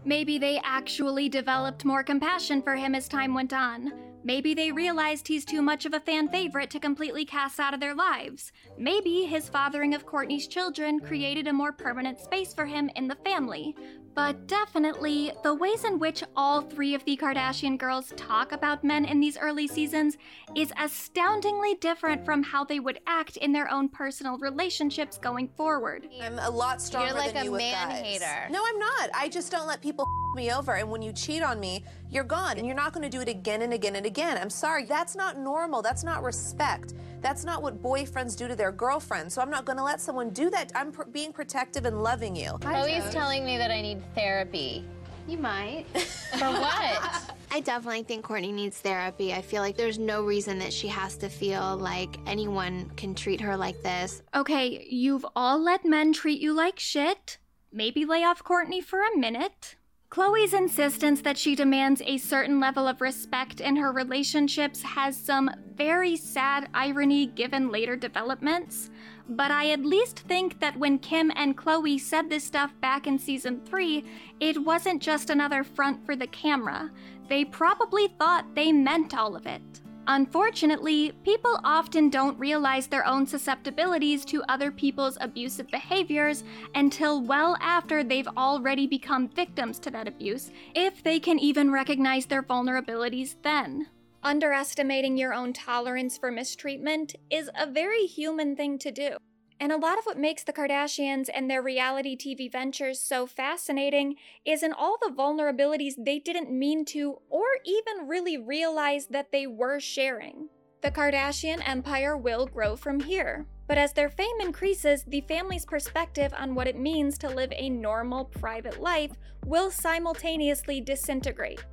[0.05, 3.91] Maybe they actually developed more compassion for him as time went on.
[4.23, 7.79] Maybe they realized he's too much of a fan favorite to completely cast out of
[7.79, 8.51] their lives.
[8.77, 13.15] Maybe his fathering of Kourtney's children created a more permanent space for him in the
[13.15, 13.75] family.
[14.15, 19.05] But definitely, the ways in which all three of the Kardashian girls talk about men
[19.05, 20.17] in these early seasons
[20.55, 26.07] is astoundingly different from how they would act in their own personal relationships going forward.
[26.21, 27.99] I'm a lot stronger like than a you with man guys.
[27.99, 28.49] hater.
[28.49, 29.09] No, I'm not.
[29.13, 30.05] I just don't let people
[30.35, 30.73] me over.
[30.73, 32.57] And when you cheat on me, you're gone.
[32.57, 34.37] And you're not going to do it again and again and again.
[34.37, 34.85] I'm sorry.
[34.85, 35.81] That's not normal.
[35.81, 36.93] That's not respect.
[37.21, 39.33] That's not what boyfriends do to their girlfriends.
[39.33, 40.71] So I'm not going to let someone do that.
[40.73, 42.51] I'm pr- being protective and loving you.
[42.61, 44.85] Khloé's telling me that I need therapy.
[45.27, 45.85] You might.
[46.39, 47.35] For what?
[47.51, 49.33] I definitely think Kourtney needs therapy.
[49.33, 53.41] I feel like there's no reason that she has to feel like anyone can treat
[53.41, 54.21] her like this.
[54.35, 57.37] Okay, you've all let men treat you like shit.
[57.71, 59.75] Maybe lay off Kourtney for a minute.
[60.11, 65.51] Khloé's insistence that she demands a certain level of respect in her relationships has some
[65.75, 68.89] very sad irony given later developments.
[69.29, 73.19] But I at least think that when Kim and Khloé said this stuff back in
[73.19, 74.03] season 3,
[74.39, 76.89] it wasn't just another front for the camera.
[77.27, 79.61] They probably thought they meant all of it.
[80.07, 86.43] Unfortunately, people often don't realize their own susceptibilities to other people's abusive behaviors
[86.73, 92.25] until well after they've already become victims to that abuse, if they can even recognize
[92.25, 93.85] their vulnerabilities then.
[94.21, 99.15] Underestimating your own tolerance for mistreatment is a very human thing to do.
[99.61, 104.15] And a lot of what makes the Kardashians and their reality TV ventures so fascinating
[104.45, 109.47] is in all the vulnerabilities they didn't mean to or even really realize that they
[109.47, 110.49] were sharing.
[110.81, 113.45] The Kardashian empire will grow from here.
[113.67, 117.69] But as their fame increases, the family's perspective on what it means to live a
[117.69, 119.11] normal private life
[119.45, 121.63] will simultaneously disintegrate.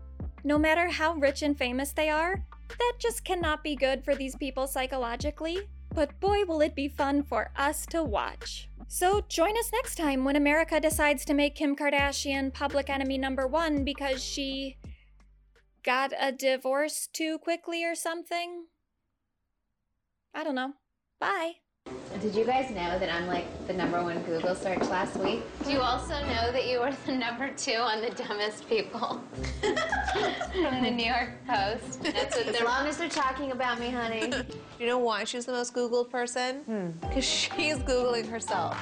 [0.46, 4.36] No matter how rich and famous they are, that just cannot be good for these
[4.36, 5.58] people psychologically.
[5.92, 8.68] But boy, will it be fun for us to watch.
[8.86, 13.48] So join us next time when America decides to make Kim Kardashian public enemy number
[13.48, 14.76] one because she
[15.82, 18.66] got a divorce too quickly or something.
[20.32, 20.74] I don't know.
[21.18, 21.54] Bye.
[22.20, 25.42] Did you guys know that I'm like the number one Google search last week?
[25.64, 29.20] Do you also know that you were the number two on the dumbest people
[29.60, 32.02] from the New York Post?
[32.02, 34.32] That's what as long as they're talking about me, honey.
[34.78, 36.56] You know why she's the most Googled person?
[36.64, 36.90] Hmm.
[37.00, 38.76] Because she's Googling herself.